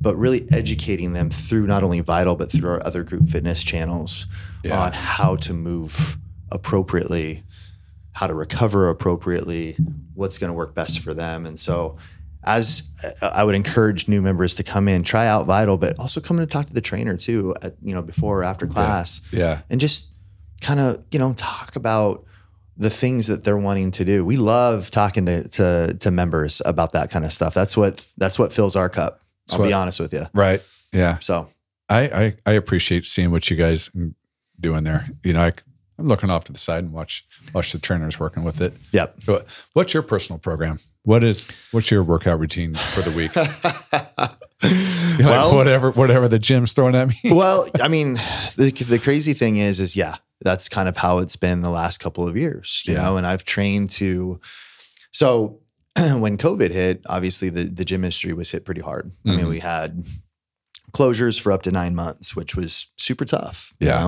but 0.01 0.17
really 0.17 0.45
educating 0.51 1.13
them 1.13 1.29
through 1.29 1.67
not 1.67 1.85
only 1.85 2.01
Vital 2.01 2.35
but 2.35 2.51
through 2.51 2.71
our 2.71 2.85
other 2.85 3.03
group 3.03 3.29
fitness 3.29 3.63
channels 3.63 4.27
Yeah. 4.65 4.77
on 4.83 4.91
how 4.91 5.37
to 5.37 5.53
move 5.53 6.17
appropriately, 6.51 7.43
how 8.11 8.27
to 8.27 8.33
recover 8.33 8.89
appropriately, 8.89 9.77
what's 10.13 10.37
going 10.37 10.49
to 10.49 10.53
work 10.53 10.75
best 10.75 10.99
for 10.99 11.13
them. 11.13 11.45
And 11.45 11.57
so 11.57 11.95
as 12.43 12.83
uh, 13.21 13.27
I 13.27 13.43
would 13.43 13.55
encourage 13.55 14.07
new 14.07 14.21
members 14.21 14.55
to 14.55 14.63
come 14.63 14.87
in, 14.87 15.03
try 15.03 15.27
out 15.27 15.45
Vital, 15.45 15.77
but 15.77 15.97
also 15.99 16.19
come 16.21 16.39
and 16.39 16.49
talk 16.49 16.67
to 16.67 16.73
the 16.73 16.81
trainer 16.81 17.15
too, 17.17 17.55
at, 17.61 17.75
you 17.81 17.93
know, 17.93 18.01
before 18.01 18.39
or 18.39 18.43
after 18.43 18.65
class 18.67 19.21
Yeah. 19.31 19.61
and 19.69 19.79
just 19.79 20.07
kind 20.61 20.79
of 20.79 21.03
you 21.11 21.17
know 21.19 21.33
talk 21.33 21.75
about 21.75 22.23
the 22.77 22.89
things 22.89 23.27
that 23.27 23.43
they're 23.43 23.57
wanting 23.57 23.91
to 23.91 24.05
do. 24.05 24.23
We 24.25 24.37
love 24.37 24.89
talking 24.91 25.25
to 25.27 25.47
to, 25.49 25.95
to 25.99 26.11
members 26.11 26.61
about 26.65 26.93
that 26.93 27.11
kind 27.11 27.25
of 27.25 27.33
stuff. 27.33 27.53
That's 27.53 27.75
what 27.77 28.05
that's 28.17 28.39
what 28.39 28.53
fills 28.53 28.75
our 28.75 28.89
cup. 28.89 29.21
I'll 29.51 29.57
That's 29.59 29.69
be 29.69 29.73
honest 29.73 29.99
with 29.99 30.13
you. 30.13 30.25
Right. 30.33 30.61
Yeah. 30.93 31.19
So 31.19 31.49
I, 31.89 31.99
I 32.01 32.35
I 32.45 32.51
appreciate 32.53 33.05
seeing 33.05 33.31
what 33.31 33.49
you 33.49 33.57
guys 33.57 33.89
doing 34.59 34.83
there. 34.83 35.07
You 35.23 35.33
know, 35.33 35.43
I, 35.43 35.53
I'm 35.99 36.07
looking 36.07 36.29
off 36.29 36.45
to 36.45 36.51
the 36.53 36.57
side 36.59 36.83
and 36.83 36.93
watch 36.93 37.23
watch 37.53 37.71
the 37.71 37.79
trainers 37.79 38.19
working 38.19 38.43
with 38.43 38.61
it. 38.61 38.73
yep. 38.91 39.15
But 39.25 39.47
what's 39.73 39.93
your 39.93 40.03
personal 40.03 40.39
program? 40.39 40.79
What 41.03 41.23
is 41.23 41.47
what's 41.71 41.89
your 41.89 42.03
workout 42.03 42.39
routine 42.39 42.75
for 42.75 43.01
the 43.01 43.11
week? 43.11 43.31
Like, 44.63 45.27
well, 45.27 45.55
whatever 45.55 45.89
whatever 45.91 46.27
the 46.27 46.37
gym's 46.37 46.73
throwing 46.73 46.93
at 46.95 47.07
me. 47.09 47.15
well, 47.25 47.67
I 47.81 47.87
mean, 47.87 48.13
the, 48.57 48.71
the 48.87 48.99
crazy 48.99 49.33
thing 49.33 49.57
is, 49.57 49.79
is 49.79 49.95
yeah, 49.95 50.17
that's 50.41 50.69
kind 50.69 50.87
of 50.87 50.97
how 50.97 51.17
it's 51.17 51.35
been 51.35 51.61
the 51.61 51.71
last 51.71 51.97
couple 51.99 52.27
of 52.27 52.37
years, 52.37 52.83
you 52.85 52.93
Yeah. 52.93 53.01
know. 53.01 53.17
And 53.17 53.25
I've 53.25 53.43
trained 53.43 53.89
to. 53.91 54.39
So 55.11 55.59
when 55.97 56.37
COVID 56.37 56.71
hit, 56.71 57.01
obviously 57.09 57.49
the 57.49 57.63
the 57.63 57.83
gym 57.83 58.03
industry 58.03 58.33
was 58.33 58.51
hit 58.51 58.63
pretty 58.63 58.81
hard. 58.81 59.11
I 59.25 59.31
mean, 59.31 59.39
Mhm. 59.45 59.49
we 59.49 59.59
had 59.59 60.05
closures 60.93 61.39
for 61.41 61.51
up 61.51 61.63
to 61.63 61.71
nine 61.71 61.95
months, 61.95 62.35
which 62.35 62.55
was 62.55 62.91
super 62.97 63.25
tough. 63.25 63.73
you 63.79 63.87
Yeah. 63.87 63.99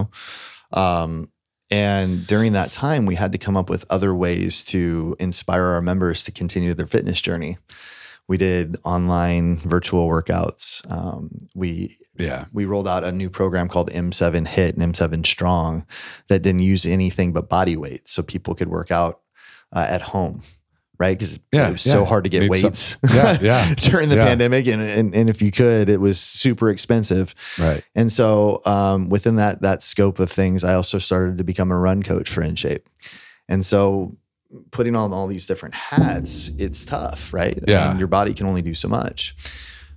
know? 0.71 0.79
Um, 0.79 1.31
and 1.73 2.27
during 2.27 2.53
that 2.53 2.71
time, 2.71 3.07
we 3.07 3.15
had 3.15 3.31
to 3.31 3.39
come 3.39 3.57
up 3.57 3.67
with 3.67 3.83
other 3.89 4.13
ways 4.13 4.63
to 4.65 5.15
inspire 5.17 5.63
our 5.63 5.81
members 5.81 6.23
to 6.25 6.31
continue 6.31 6.75
their 6.75 6.85
fitness 6.85 7.19
journey. 7.19 7.57
We 8.27 8.37
did 8.37 8.77
online 8.83 9.57
virtual 9.57 10.07
workouts. 10.07 10.87
Um, 10.91 11.47
we 11.55 11.97
yeah. 12.15 12.45
we 12.53 12.65
rolled 12.65 12.87
out 12.87 13.03
a 13.03 13.11
new 13.11 13.27
program 13.27 13.69
called 13.69 13.89
M7 13.89 14.45
HIIT 14.45 14.77
and 14.77 14.93
M7 14.93 15.25
Strong 15.25 15.87
that 16.27 16.43
didn't 16.43 16.61
use 16.61 16.85
anything 16.85 17.33
but 17.33 17.49
body 17.49 17.75
weight, 17.75 18.07
so 18.07 18.21
people 18.21 18.53
could 18.53 18.69
work 18.69 18.91
out 18.91 19.21
uh, 19.71 19.87
at 19.89 20.03
home, 20.03 20.43
right? 21.03 21.17
Because 21.17 21.37
Yeah, 21.51 21.67
it 21.69 21.73
was 21.73 21.81
so 21.81 22.05
hard 22.05 22.23
to 22.23 22.29
get 22.29 22.39
Need 22.43 22.55
some- 22.57 22.69
weights. 22.69 22.97
Yeah, 23.13 23.37
yeah. 23.49 23.73
during 23.75 24.09
the 24.09 24.15
Yeah. 24.15 24.27
pandemic, 24.27 24.67
and, 24.67 24.81
and 24.81 25.13
and 25.15 25.29
if 25.29 25.41
you 25.41 25.51
could, 25.51 25.89
it 25.89 25.99
was 25.99 26.19
super 26.19 26.69
expensive. 26.69 27.35
Right. 27.59 27.83
And 27.95 28.11
so 28.11 28.61
um, 28.65 29.09
within 29.09 29.35
that 29.35 29.61
that 29.61 29.83
scope 29.83 30.19
of 30.19 30.31
things, 30.31 30.63
I 30.63 30.73
also 30.75 30.99
started 30.99 31.37
to 31.39 31.43
become 31.43 31.71
a 31.71 31.77
run 31.77 32.03
coach 32.03 32.29
for 32.29 32.41
InShape. 32.41 32.83
And 33.49 33.65
so 33.65 34.15
putting 34.71 34.95
on 34.95 35.11
all 35.11 35.27
these 35.27 35.45
different 35.45 35.75
hats, 35.75 36.49
it's 36.57 36.85
tough, 36.85 37.33
right? 37.33 37.57
I 37.67 37.71
Yeah. 37.71 37.87
mean, 37.89 37.97
your 37.99 38.07
body 38.07 38.33
can 38.33 38.45
only 38.47 38.61
do 38.61 38.73
so 38.73 38.87
much. 38.87 39.35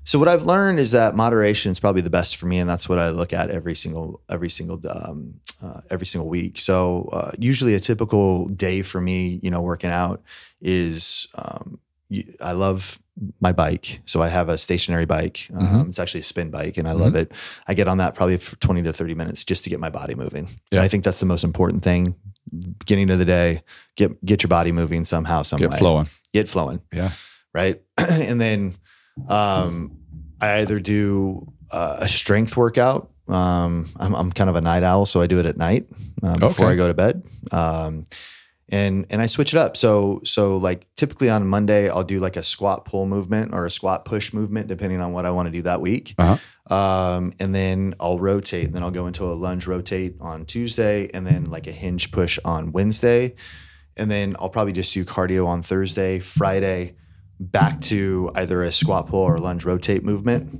So 0.07 0.19
what 0.21 0.29
I've 0.29 0.45
learned 0.45 0.79
is 0.79 0.93
that 0.93 1.17
moderation 1.17 1.73
is 1.73 1.81
probably 1.81 2.01
the 2.01 2.11
best 2.11 2.37
for 2.37 2.47
me, 2.47 2.59
and 2.59 2.71
that's 2.71 2.89
what 2.89 2.99
I 3.01 3.11
look 3.11 3.33
at 3.33 3.51
every 3.51 3.75
single 3.75 4.23
every 4.31 4.49
single 4.49 4.81
um, 4.89 5.35
uh, 5.63 5.81
every 5.91 6.07
single 6.07 6.29
week. 6.29 6.61
So 6.61 7.09
uh, 7.13 7.33
usually 7.39 7.75
a 7.75 7.81
typical 7.81 8.47
day 8.47 8.83
for 8.83 9.01
me, 9.01 9.41
you 9.43 9.51
know, 9.51 9.61
working 9.61 9.91
out 9.91 10.23
is 10.63 11.27
um, 11.35 11.79
I 12.41 12.53
love 12.53 13.01
my 13.41 13.51
bike. 13.51 14.01
So 14.07 14.23
I 14.23 14.29
have 14.29 14.49
a 14.49 14.57
stationary 14.59 15.07
bike. 15.07 15.49
Um, 15.53 15.67
Mhm. 15.67 15.89
It's 15.89 15.99
actually 15.99 16.21
a 16.21 16.25
spin 16.25 16.51
bike, 16.51 16.77
and 16.79 16.87
I 16.87 16.93
love 16.93 17.17
it. 17.17 17.33
I 17.67 17.75
get 17.75 17.89
on 17.89 17.99
that 17.99 18.15
probably 18.15 18.37
for 18.37 18.55
twenty 18.57 18.83
to 18.85 18.93
thirty 18.93 19.15
minutes 19.15 19.43
just 19.43 19.65
to 19.65 19.71
get 19.71 19.81
my 19.81 19.91
body 19.91 20.15
moving. 20.15 20.47
Yeah. 20.71 20.79
And 20.79 20.81
I 20.81 20.89
think 20.89 21.03
that's 21.03 21.19
the 21.21 21.27
most 21.27 21.43
important 21.43 21.83
thing. 21.83 22.15
Beginning 22.79 23.11
of 23.11 23.19
the 23.19 23.25
day, 23.25 23.63
get 23.97 24.25
get 24.25 24.43
your 24.45 24.49
body 24.49 24.71
moving 24.71 25.05
somehow, 25.05 25.43
some 25.43 25.59
Get 25.59 25.71
way. 25.73 25.79
flowing. 25.79 26.09
Get 26.33 26.49
flowing 26.49 26.81
Yeah. 26.93 27.11
right? 27.53 27.83
and 27.99 28.41
then 28.41 28.77
um, 29.29 29.97
I 30.41 30.59
either 30.59 30.81
do 30.81 31.53
uh, 31.73 31.99
a 32.01 32.09
strength 32.09 32.57
workout. 32.57 33.11
Um, 33.29 33.89
I'm, 33.97 34.15
I'm 34.15 34.33
kind 34.33 34.49
of 34.49 34.57
a 34.57 34.61
night 34.61 34.83
owl, 34.83 35.07
so 35.07 35.21
I 35.21 35.27
do 35.27 35.39
it 35.39 35.47
at 35.47 35.57
night 35.57 35.87
um, 36.23 36.39
before 36.39 36.67
Okay. 36.67 36.75
I 36.75 36.77
go 36.77 36.87
to 36.87 36.95
bed. 36.95 37.23
Um, 37.51 38.05
and 38.69 39.07
and 39.11 39.23
I 39.23 39.27
switch 39.27 39.55
it 39.55 39.59
up. 39.59 39.77
So 39.77 40.21
so 40.25 40.57
like 40.57 40.87
typically 40.97 41.31
on 41.31 41.47
Monday 41.47 41.89
I'll 41.89 42.03
do 42.03 42.19
like 42.19 42.37
a 42.37 42.43
squat 42.43 42.85
pull 42.85 43.07
movement 43.07 43.55
or 43.55 43.65
a 43.65 43.71
squat 43.71 44.05
push 44.05 44.33
movement, 44.33 44.67
depending 44.67 45.01
on 45.01 45.13
what 45.13 45.25
I 45.25 45.31
want 45.31 45.47
to 45.47 45.53
do 45.53 45.63
that 45.63 45.81
week. 45.81 46.15
Uh-huh. 46.19 46.75
Um, 46.75 47.33
and 47.39 47.55
then 47.55 47.95
I'll 48.01 48.19
rotate. 48.19 48.65
And 48.65 48.75
Then 48.75 48.83
I'll 48.83 48.91
go 48.91 49.07
into 49.07 49.25
a 49.25 49.35
lunge 49.35 49.69
rotate 49.69 50.17
on 50.21 50.47
Tuesday, 50.47 51.09
and 51.15 51.25
then 51.25 51.45
like 51.45 51.69
a 51.69 51.73
hinge 51.73 52.11
push 52.11 52.41
on 52.45 52.73
Wednesday, 52.73 53.37
and 53.97 54.11
then 54.11 54.35
I'll 54.41 54.51
probably 54.51 54.73
just 54.73 54.93
do 54.93 55.05
cardio 55.05 55.47
on 55.47 55.63
Thursday, 55.63 56.19
Friday, 56.19 56.97
back 57.39 57.81
to 57.83 58.31
either 58.35 58.63
a 58.63 58.73
squat 58.73 59.09
pull 59.09 59.21
or 59.21 59.39
lunge 59.39 59.65
rotate 59.65 60.05
movement, 60.05 60.51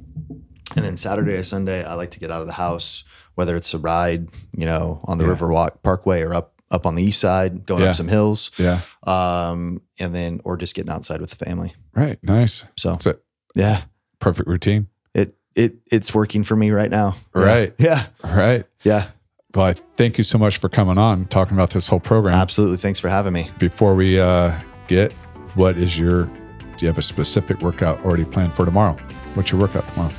and 0.77 0.85
then 0.85 0.97
Saturday 0.97 1.33
or 1.35 1.43
Sunday 1.43 1.85
I 1.85 1.95
like 1.95 2.11
to 2.13 2.21
get 2.21 2.31
out 2.31 2.41
of 2.41 2.47
the 2.47 2.53
house, 2.55 3.05
whether 3.35 3.57
it's 3.57 3.73
a 3.75 3.79
ride, 3.79 4.29
you 4.57 4.67
know, 4.67 5.01
on 5.05 5.19
the 5.19 5.25
Yeah. 5.27 5.35
Riverwalk 5.35 5.83
Parkway 5.83 6.23
or 6.23 6.35
up 6.35 6.53
up 6.69 6.85
on 6.85 6.97
the 6.97 7.03
east 7.05 7.21
side, 7.21 7.65
going 7.65 7.81
Yeah. 7.83 7.91
up 7.91 7.95
some 7.95 8.09
hills, 8.09 8.51
Yeah. 8.59 8.81
um, 9.05 9.81
and 10.01 10.13
then 10.13 10.41
or 10.43 10.57
just 10.57 10.75
getting 10.75 10.91
outside 10.91 11.21
with 11.21 11.31
the 11.31 11.45
family. 11.45 11.73
Right. 11.95 12.19
Nice. 12.25 12.65
So 12.77 12.91
That's 12.91 13.07
it. 13.07 13.23
yeah, 13.55 13.83
Perfect 14.19 14.49
routine. 14.49 14.89
it 15.15 15.37
it 15.55 15.77
it's 15.93 16.13
working 16.13 16.43
for 16.43 16.57
me 16.57 16.73
right 16.73 16.91
now. 16.91 17.15
Right. 17.33 17.73
Yeah. 17.79 18.07
Right. 18.25 18.65
Yeah. 18.83 19.07
Well, 19.55 19.67
I 19.67 19.75
thank 19.97 20.19
you 20.19 20.25
so 20.25 20.39
much 20.39 20.59
for 20.59 20.69
coming 20.69 20.99
on, 20.99 21.27
talking 21.27 21.55
about 21.57 21.71
this 21.71 21.87
whole 21.87 22.01
program. 22.01 22.35
Absolutely. 22.35 22.77
Thanks 22.79 22.99
for 23.01 23.09
having 23.09 23.33
me. 23.33 23.49
Before 23.61 23.95
we 23.95 24.19
uh, 24.21 24.53
get, 24.89 25.13
what 25.55 25.77
is 25.79 25.97
your, 25.99 26.29
do 26.77 26.85
you 26.85 26.89
have 26.89 26.99
a 26.99 27.03
specific 27.03 27.61
workout 27.61 28.05
already 28.05 28.25
planned 28.25 28.53
for 28.55 28.65
tomorrow? 28.65 28.97
What's 29.35 29.51
your 29.51 29.61
workout 29.61 29.87
tomorrow? 29.89 30.13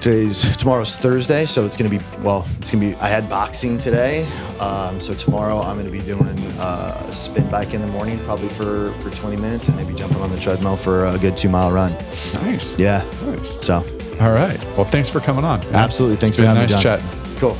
Today's 0.00 0.56
tomorrow's 0.56 0.96
Thursday, 0.96 1.44
so 1.44 1.64
it's 1.64 1.76
gonna 1.76 1.90
be 1.90 1.98
well. 2.20 2.46
It's 2.58 2.70
gonna 2.70 2.90
be. 2.90 2.94
I 2.96 3.08
had 3.08 3.28
boxing 3.28 3.78
today, 3.78 4.28
um, 4.60 5.00
so 5.00 5.12
tomorrow 5.12 5.60
I'm 5.60 5.76
gonna 5.76 5.90
be 5.90 6.00
doing 6.00 6.38
uh, 6.58 7.04
a 7.08 7.12
spin 7.12 7.50
bike 7.50 7.74
in 7.74 7.80
the 7.80 7.88
morning, 7.88 8.18
probably 8.20 8.48
for 8.48 8.92
for 9.02 9.10
20 9.10 9.36
minutes, 9.36 9.66
and 9.66 9.76
maybe 9.76 9.94
jumping 9.94 10.20
on 10.20 10.30
the 10.30 10.38
treadmill 10.38 10.76
for 10.76 11.06
a 11.06 11.18
good 11.18 11.36
two 11.36 11.48
mile 11.48 11.72
run. 11.72 11.92
Nice. 12.34 12.78
Yeah. 12.78 13.04
Nice. 13.24 13.58
So 13.66 13.84
All 14.20 14.32
right. 14.32 14.62
Well, 14.76 14.84
thanks 14.84 15.10
for 15.10 15.18
coming 15.18 15.44
on. 15.44 15.62
absolutely. 15.74 16.16
Thanks 16.16 16.36
for 16.36 16.44
having 16.44 16.62
nice 16.62 16.70
me, 16.70 16.80
John. 16.80 17.00
chatting. 17.00 17.36
Cool. 17.38 17.56